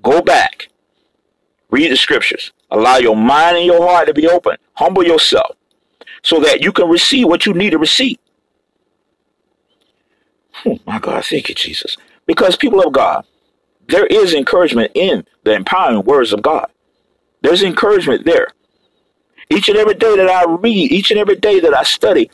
Go 0.01 0.23
back. 0.23 0.69
Read 1.69 1.91
the 1.91 1.97
scriptures. 1.97 2.51
Allow 2.71 2.97
your 2.97 3.15
mind 3.15 3.57
and 3.57 3.65
your 3.67 3.87
heart 3.87 4.07
to 4.07 4.13
be 4.15 4.27
open. 4.27 4.57
Humble 4.73 5.03
yourself 5.03 5.55
so 6.23 6.39
that 6.39 6.61
you 6.61 6.71
can 6.71 6.89
receive 6.89 7.27
what 7.27 7.45
you 7.45 7.53
need 7.53 7.69
to 7.69 7.77
receive. 7.77 8.17
Oh 10.65 10.79
my 10.87 10.97
God, 10.97 11.23
thank 11.23 11.47
you, 11.47 11.53
Jesus. 11.53 11.95
Because 12.25 12.55
people 12.55 12.81
of 12.81 12.91
God, 12.91 13.23
there 13.87 14.07
is 14.07 14.33
encouragement 14.33 14.93
in 14.95 15.27
the 15.43 15.53
empowering 15.53 16.01
words 16.05 16.33
of 16.33 16.41
God. 16.41 16.71
There's 17.41 17.61
encouragement 17.61 18.25
there. 18.25 18.47
Each 19.51 19.69
and 19.69 19.77
every 19.77 19.93
day 19.93 20.15
that 20.17 20.27
I 20.29 20.51
read, 20.51 20.91
each 20.91 21.11
and 21.11 21.19
every 21.19 21.35
day 21.35 21.59
that 21.59 21.75
I 21.75 21.83
study, 21.83 22.31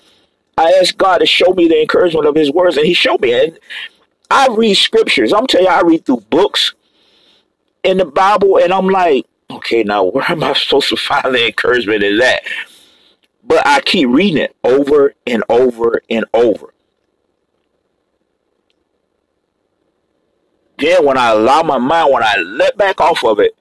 I 0.60 0.74
asked 0.82 0.98
God 0.98 1.20
to 1.20 1.26
show 1.26 1.54
me 1.54 1.70
the 1.70 1.80
encouragement 1.80 2.28
of 2.28 2.36
His 2.36 2.52
words, 2.52 2.76
and 2.76 2.86
He 2.86 2.94
showed 2.94 3.22
me. 3.22 3.32
And 3.32 3.58
I 4.30 4.54
read 4.54 4.74
scriptures. 4.76 5.32
I'm 5.32 5.48
telling 5.48 5.68
you, 5.68 5.72
I 5.72 5.82
read 5.82 6.06
through 6.06 6.26
books 6.30 6.74
in 7.84 7.98
the 7.98 8.06
Bible, 8.06 8.58
and 8.58 8.74
I'm 8.74 8.90
like, 8.90 9.26
okay, 9.50 9.84
now 9.84 10.04
where 10.04 10.30
am 10.30 10.44
I 10.44 10.52
supposed 10.58 10.90
to 10.90 10.98
find 10.98 11.34
the 11.34 11.46
encouragement 11.46 12.04
in 12.04 12.18
that? 12.18 12.44
But 13.42 13.66
I 13.66 13.80
keep 13.80 14.10
reading 14.10 14.38
it 14.38 14.54
over 14.66 15.14
and 15.26 15.46
over 15.48 16.02
and 16.10 16.26
over. 16.34 16.74
Then 20.78 21.06
when 21.06 21.18
I 21.18 21.30
allow 21.30 21.64
my 21.64 21.78
mind, 21.78 22.12
when 22.12 22.24
I 22.24 22.36
let 22.36 22.78
back 22.78 23.00
off 23.00 23.24
of 23.24 23.40
it, 23.40 23.56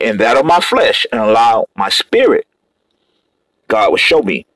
and 0.00 0.20
that 0.20 0.36
of 0.36 0.46
my 0.46 0.60
flesh, 0.60 1.06
and 1.10 1.20
allow 1.20 1.66
my 1.74 1.88
spirit, 1.88 2.46
God 3.66 3.90
will 3.90 3.96
show 3.96 4.22
me 4.22 4.46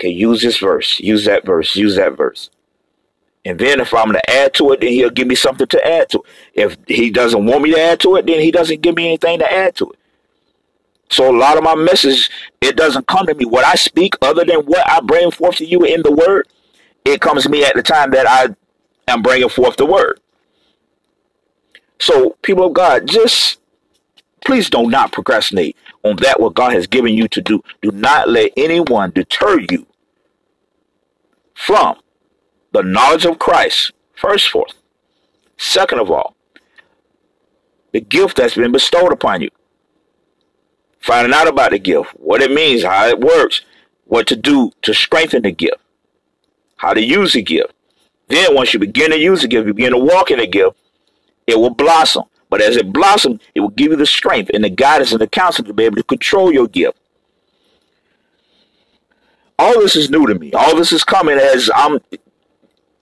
Okay, 0.00 0.08
use 0.08 0.40
this 0.40 0.56
verse, 0.56 0.98
use 0.98 1.26
that 1.26 1.44
verse, 1.44 1.76
use 1.76 1.96
that 1.96 2.16
verse. 2.16 2.48
And 3.44 3.58
then 3.58 3.80
if 3.80 3.92
I'm 3.92 4.06
going 4.06 4.14
to 4.14 4.30
add 4.30 4.54
to 4.54 4.72
it, 4.72 4.80
then 4.80 4.92
he'll 4.92 5.10
give 5.10 5.28
me 5.28 5.34
something 5.34 5.66
to 5.66 5.86
add 5.86 6.08
to 6.08 6.20
it. 6.20 6.24
If 6.54 6.76
he 6.86 7.10
doesn't 7.10 7.44
want 7.44 7.60
me 7.60 7.72
to 7.72 7.80
add 7.80 8.00
to 8.00 8.16
it, 8.16 8.26
then 8.26 8.40
he 8.40 8.50
doesn't 8.50 8.80
give 8.80 8.96
me 8.96 9.08
anything 9.08 9.40
to 9.40 9.52
add 9.52 9.76
to 9.76 9.90
it. 9.90 9.98
So 11.10 11.30
a 11.30 11.36
lot 11.36 11.58
of 11.58 11.64
my 11.64 11.74
message, 11.74 12.30
it 12.62 12.76
doesn't 12.76 13.08
come 13.08 13.26
to 13.26 13.34
me. 13.34 13.44
What 13.44 13.66
I 13.66 13.74
speak, 13.74 14.14
other 14.22 14.42
than 14.42 14.60
what 14.60 14.88
I 14.88 15.00
bring 15.00 15.30
forth 15.30 15.56
to 15.56 15.66
you 15.66 15.84
in 15.84 16.00
the 16.00 16.12
word, 16.12 16.48
it 17.04 17.20
comes 17.20 17.42
to 17.42 17.50
me 17.50 17.62
at 17.62 17.74
the 17.74 17.82
time 17.82 18.10
that 18.12 18.26
I 18.26 18.54
am 19.06 19.20
bringing 19.20 19.50
forth 19.50 19.76
the 19.76 19.84
word. 19.84 20.18
So 21.98 22.38
people 22.40 22.68
of 22.68 22.72
God, 22.72 23.06
just 23.06 23.60
please 24.46 24.70
do 24.70 24.88
not 24.88 25.12
procrastinate 25.12 25.76
on 26.04 26.16
that 26.16 26.40
what 26.40 26.54
God 26.54 26.72
has 26.72 26.86
given 26.86 27.12
you 27.12 27.28
to 27.28 27.42
do. 27.42 27.62
Do 27.82 27.90
not 27.90 28.30
let 28.30 28.52
anyone 28.56 29.10
deter 29.10 29.60
you 29.70 29.86
from 31.60 31.94
the 32.72 32.82
knowledge 32.82 33.26
of 33.26 33.38
Christ, 33.38 33.92
first 34.14 34.48
forth. 34.48 34.72
Second 35.58 36.00
of 36.00 36.10
all, 36.10 36.34
the 37.92 38.00
gift 38.00 38.38
that's 38.38 38.54
been 38.54 38.72
bestowed 38.72 39.12
upon 39.12 39.42
you. 39.42 39.50
Finding 41.00 41.34
out 41.34 41.48
about 41.48 41.72
the 41.72 41.78
gift, 41.78 42.10
what 42.12 42.40
it 42.40 42.50
means, 42.50 42.82
how 42.82 43.08
it 43.08 43.20
works, 43.20 43.62
what 44.04 44.26
to 44.28 44.36
do 44.36 44.72
to 44.82 44.94
strengthen 44.94 45.42
the 45.42 45.50
gift, 45.50 45.76
how 46.76 46.94
to 46.94 47.02
use 47.02 47.34
the 47.34 47.42
gift. 47.42 47.72
Then 48.28 48.54
once 48.54 48.72
you 48.72 48.80
begin 48.80 49.10
to 49.10 49.18
use 49.18 49.42
the 49.42 49.48
gift, 49.48 49.66
you 49.66 49.74
begin 49.74 49.92
to 49.92 49.98
walk 49.98 50.30
in 50.30 50.38
the 50.38 50.46
gift, 50.46 50.76
it 51.46 51.58
will 51.58 51.74
blossom. 51.74 52.24
But 52.48 52.62
as 52.62 52.76
it 52.76 52.92
blossoms, 52.92 53.40
it 53.54 53.60
will 53.60 53.68
give 53.68 53.90
you 53.90 53.96
the 53.96 54.06
strength 54.06 54.50
and 54.54 54.64
the 54.64 54.70
guidance 54.70 55.12
and 55.12 55.20
the 55.20 55.26
counsel 55.26 55.64
to 55.64 55.74
be 55.74 55.84
able 55.84 55.96
to 55.96 56.02
control 56.02 56.52
your 56.52 56.68
gift 56.68 56.99
all 59.60 59.78
this 59.80 59.94
is 59.94 60.10
new 60.10 60.26
to 60.26 60.34
me. 60.34 60.52
All 60.52 60.74
this 60.74 60.90
is 60.90 61.04
coming 61.04 61.38
as 61.38 61.70
I'm 61.74 61.98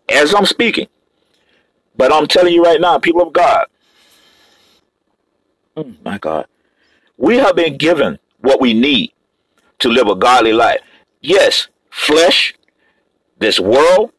as 0.08 0.34
I'm 0.34 0.44
speaking. 0.44 0.88
But 1.96 2.12
I'm 2.12 2.26
telling 2.26 2.52
you 2.52 2.64
right 2.64 2.80
now, 2.80 2.98
people 2.98 3.22
of 3.22 3.32
God, 3.32 3.66
oh 5.76 5.92
my 6.04 6.18
God, 6.18 6.46
we 7.16 7.36
have 7.38 7.54
been 7.56 7.76
given 7.76 8.18
what 8.40 8.60
we 8.60 8.74
need 8.74 9.12
to 9.80 9.88
live 9.88 10.08
a 10.08 10.16
godly 10.16 10.52
life. 10.52 10.80
Yes, 11.20 11.68
flesh, 11.90 12.54
this 13.38 13.60
world, 13.60 14.12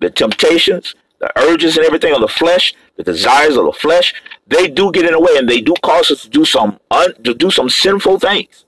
the 0.00 0.10
temptations, 0.10 0.94
the 1.18 1.30
urges 1.38 1.76
and 1.76 1.86
everything 1.86 2.14
of 2.14 2.20
the 2.20 2.28
flesh, 2.28 2.74
the 2.96 3.02
desires 3.02 3.56
of 3.56 3.64
the 3.64 3.72
flesh, 3.72 4.14
they 4.46 4.68
do 4.68 4.90
get 4.92 5.04
in 5.04 5.12
the 5.12 5.20
way 5.20 5.36
and 5.36 5.48
they 5.48 5.60
do 5.60 5.74
cause 5.82 6.10
us 6.10 6.22
to 6.22 6.28
do 6.28 6.44
some 6.44 6.78
un, 6.90 7.14
to 7.24 7.34
do 7.34 7.50
some 7.50 7.68
sinful 7.68 8.18
things. 8.18 8.64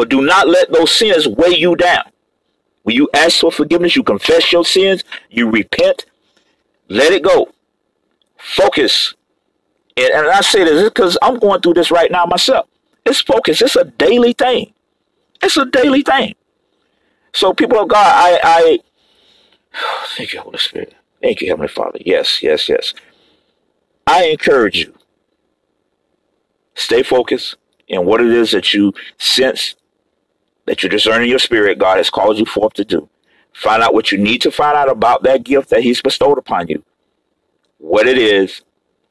But 0.00 0.08
do 0.08 0.22
not 0.22 0.48
let 0.48 0.72
those 0.72 0.92
sins 0.92 1.28
weigh 1.28 1.58
you 1.58 1.76
down. 1.76 2.04
When 2.84 2.96
you 2.96 3.10
ask 3.12 3.40
for 3.40 3.52
forgiveness, 3.52 3.96
you 3.96 4.02
confess 4.02 4.50
your 4.50 4.64
sins, 4.64 5.04
you 5.28 5.50
repent, 5.50 6.06
let 6.88 7.12
it 7.12 7.22
go. 7.22 7.50
Focus. 8.38 9.12
And, 9.98 10.10
and 10.10 10.28
I 10.28 10.40
say 10.40 10.64
this 10.64 10.88
because 10.88 11.18
I'm 11.20 11.38
going 11.38 11.60
through 11.60 11.74
this 11.74 11.90
right 11.90 12.10
now 12.10 12.24
myself. 12.24 12.66
It's 13.04 13.20
focus. 13.20 13.60
It's 13.60 13.76
a 13.76 13.84
daily 13.84 14.32
thing. 14.32 14.72
It's 15.42 15.58
a 15.58 15.66
daily 15.66 16.00
thing. 16.00 16.34
So, 17.34 17.52
people 17.52 17.78
of 17.78 17.88
God, 17.90 17.98
I, 18.06 18.40
I 18.42 18.78
thank 20.16 20.32
you, 20.32 20.40
Holy 20.40 20.56
Spirit. 20.56 20.94
Thank 21.20 21.42
you, 21.42 21.48
Heavenly 21.48 21.68
Father. 21.68 21.98
Yes, 22.06 22.42
yes, 22.42 22.70
yes. 22.70 22.94
I 24.06 24.28
encourage 24.28 24.78
you. 24.78 24.94
Stay 26.74 27.02
focused 27.02 27.56
in 27.86 28.06
what 28.06 28.22
it 28.22 28.28
is 28.28 28.52
that 28.52 28.72
you 28.72 28.94
sense 29.18 29.74
that 30.66 30.82
you're 30.82 30.90
discerning 30.90 31.28
your 31.28 31.38
spirit 31.38 31.78
God 31.78 31.96
has 31.96 32.10
called 32.10 32.38
you 32.38 32.44
forth 32.44 32.74
to 32.74 32.84
do. 32.84 33.08
Find 33.52 33.82
out 33.82 33.94
what 33.94 34.12
you 34.12 34.18
need 34.18 34.40
to 34.42 34.50
find 34.50 34.76
out 34.76 34.90
about 34.90 35.22
that 35.24 35.44
gift 35.44 35.70
that 35.70 35.82
He's 35.82 36.00
bestowed 36.00 36.38
upon 36.38 36.68
you, 36.68 36.84
what 37.78 38.06
it 38.06 38.18
is, 38.18 38.62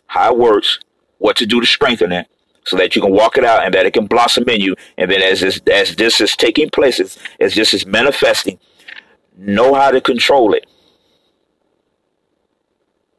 how 0.08 0.34
it 0.34 0.40
works, 0.40 0.80
what 1.18 1.36
to 1.38 1.46
do 1.46 1.60
to 1.60 1.68
strengthen 1.68 2.12
it, 2.12 2.28
so 2.66 2.78
that 2.78 2.96
you 2.96 3.02
can 3.02 3.12
walk 3.12 3.38
it 3.38 3.44
out 3.44 3.66
and 3.66 3.74
that 3.74 3.86
it 3.86 3.94
can 3.94 4.08
blossom 4.08 4.48
in 4.50 4.62
you. 4.62 4.76
And 4.98 5.12
then 5.12 5.22
as 5.22 5.42
this, 5.42 5.60
as 5.72 5.96
this 5.96 6.22
is 6.22 6.36
taking 6.36 6.70
place, 6.70 7.00
as, 7.00 7.18
as 7.40 7.56
this 7.56 7.74
is 7.74 7.86
manifesting, 7.86 8.60
know 9.38 9.74
how 9.74 9.92
to 9.92 10.02
control 10.02 10.54
it 10.54 10.66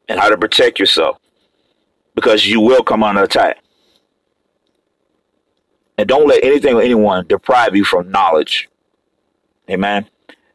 and 0.07 0.19
how 0.19 0.29
to 0.29 0.37
protect 0.37 0.79
yourself 0.79 1.17
because 2.15 2.45
you 2.45 2.59
will 2.59 2.83
come 2.83 3.03
under 3.03 3.23
attack. 3.23 3.60
And 6.01 6.07
don't 6.07 6.27
let 6.27 6.43
anything 6.43 6.73
or 6.73 6.81
anyone 6.81 7.27
deprive 7.27 7.75
you 7.75 7.85
from 7.85 8.09
knowledge. 8.09 8.67
Amen. 9.69 10.07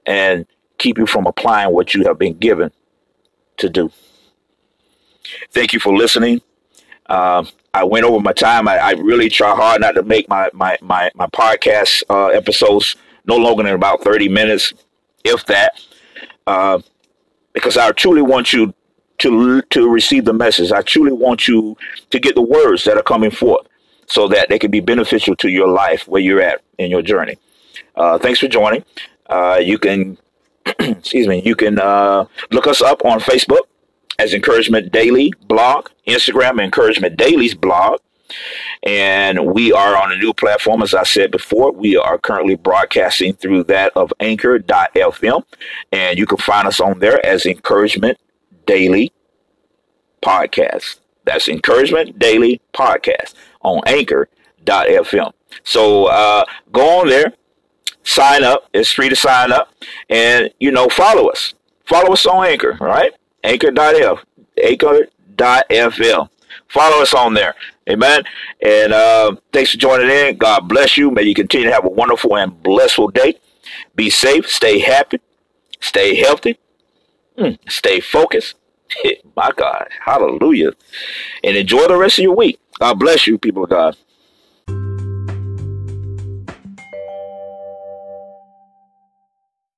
And 0.04 0.44
keep 0.76 0.98
you 0.98 1.06
from 1.06 1.24
applying 1.24 1.72
what 1.72 1.94
you 1.94 2.02
have 2.02 2.18
been 2.18 2.36
given 2.36 2.72
to 3.58 3.70
do. 3.70 3.92
Thank 5.52 5.72
you 5.72 5.78
for 5.78 5.96
listening. 5.96 6.42
Uh, 7.08 7.44
I 7.72 7.84
went 7.84 8.04
over 8.04 8.18
my 8.18 8.32
time. 8.32 8.66
I, 8.66 8.78
I, 8.78 8.90
really 8.94 9.28
try 9.28 9.54
hard 9.54 9.82
not 9.82 9.92
to 9.92 10.02
make 10.02 10.28
my 10.28 10.50
my 10.52 10.78
my, 10.82 11.12
my 11.14 11.28
podcast 11.28 12.02
uh, 12.10 12.26
episodes 12.26 12.96
no 13.26 13.36
longer 13.36 13.62
than 13.62 13.74
about 13.74 14.02
thirty 14.02 14.28
minutes, 14.28 14.74
if 15.22 15.46
that, 15.46 15.80
uh, 16.48 16.80
because 17.52 17.76
I 17.76 17.92
truly 17.92 18.22
want 18.22 18.52
you 18.52 18.74
to 19.18 19.62
to 19.62 19.88
receive 19.88 20.24
the 20.24 20.32
message. 20.32 20.72
I 20.72 20.82
truly 20.82 21.12
want 21.12 21.46
you 21.46 21.76
to 22.10 22.18
get 22.18 22.34
the 22.34 22.42
words 22.42 22.82
that 22.82 22.96
are 22.96 23.04
coming 23.04 23.30
forth, 23.30 23.68
so 24.06 24.28
that 24.28 24.48
they 24.48 24.58
can 24.58 24.70
be 24.70 24.80
beneficial 24.80 25.36
to 25.36 25.48
your 25.48 25.68
life 25.68 26.06
where 26.08 26.22
you're 26.22 26.40
at 26.40 26.62
in 26.78 26.90
your 26.90 27.02
journey. 27.02 27.36
Uh, 27.94 28.18
thanks 28.18 28.38
for 28.38 28.48
joining. 28.48 28.84
Uh, 29.26 29.60
you 29.62 29.78
can, 29.78 30.18
excuse 30.78 31.26
me, 31.26 31.42
you 31.42 31.56
can 31.56 31.78
uh, 31.78 32.24
look 32.50 32.66
us 32.66 32.80
up 32.80 33.04
on 33.04 33.20
Facebook 33.20 33.62
as 34.18 34.32
Encouragement 34.34 34.92
Daily 34.92 35.32
blog, 35.46 35.88
Instagram 36.06 36.62
Encouragement 36.62 37.16
Daily's 37.16 37.54
blog. 37.54 38.00
And 38.82 39.46
we 39.46 39.72
are 39.72 39.96
on 39.96 40.12
a 40.12 40.16
new 40.16 40.32
platform, 40.32 40.82
as 40.82 40.94
I 40.94 41.04
said 41.04 41.30
before. 41.30 41.72
We 41.72 41.96
are 41.96 42.18
currently 42.18 42.56
broadcasting 42.56 43.34
through 43.34 43.64
that 43.64 43.92
of 43.96 44.12
anchor.fm. 44.20 45.44
And 45.92 46.18
you 46.18 46.26
can 46.26 46.38
find 46.38 46.66
us 46.66 46.80
on 46.80 46.98
there 46.98 47.24
as 47.24 47.46
Encouragement 47.46 48.18
Daily 48.66 49.12
Podcast. 50.22 51.00
That's 51.24 51.48
Encouragement 51.48 52.18
Daily 52.18 52.60
Podcast 52.74 53.34
on 53.66 53.82
anchor.fm. 53.86 55.32
So 55.64 56.06
uh, 56.06 56.44
go 56.72 57.00
on 57.00 57.08
there, 57.08 57.34
sign 58.04 58.44
up. 58.44 58.68
It's 58.72 58.92
free 58.92 59.08
to 59.08 59.16
sign 59.16 59.52
up. 59.52 59.72
And, 60.08 60.50
you 60.60 60.70
know, 60.70 60.88
follow 60.88 61.28
us. 61.28 61.54
Follow 61.84 62.12
us 62.12 62.26
on 62.26 62.46
Anchor, 62.46 62.76
all 62.80 62.86
right? 62.88 63.12
Anchor.f, 63.44 64.24
Anchor.fm. 64.62 66.28
Follow 66.68 67.02
us 67.02 67.14
on 67.14 67.34
there. 67.34 67.54
Amen. 67.88 68.24
And 68.60 68.92
uh, 68.92 69.36
thanks 69.52 69.70
for 69.70 69.76
joining 69.78 70.10
in. 70.10 70.36
God 70.36 70.68
bless 70.68 70.96
you. 70.96 71.12
May 71.12 71.22
you 71.22 71.34
continue 71.34 71.68
to 71.68 71.72
have 71.72 71.84
a 71.84 71.88
wonderful 71.88 72.36
and 72.36 72.60
blissful 72.60 73.08
day. 73.08 73.38
Be 73.94 74.10
safe. 74.10 74.48
Stay 74.48 74.80
happy. 74.80 75.20
Stay 75.80 76.16
healthy. 76.16 76.58
Mm, 77.38 77.58
stay 77.68 78.00
focused. 78.00 78.56
My 79.36 79.50
God. 79.54 79.88
Hallelujah. 80.04 80.72
And 81.44 81.56
enjoy 81.56 81.86
the 81.86 81.96
rest 81.96 82.18
of 82.18 82.24
your 82.24 82.34
week. 82.34 82.58
God 82.80 82.98
bless 83.00 83.26
you, 83.26 83.38
people 83.38 83.64
of 83.64 83.70
God. 83.70 83.96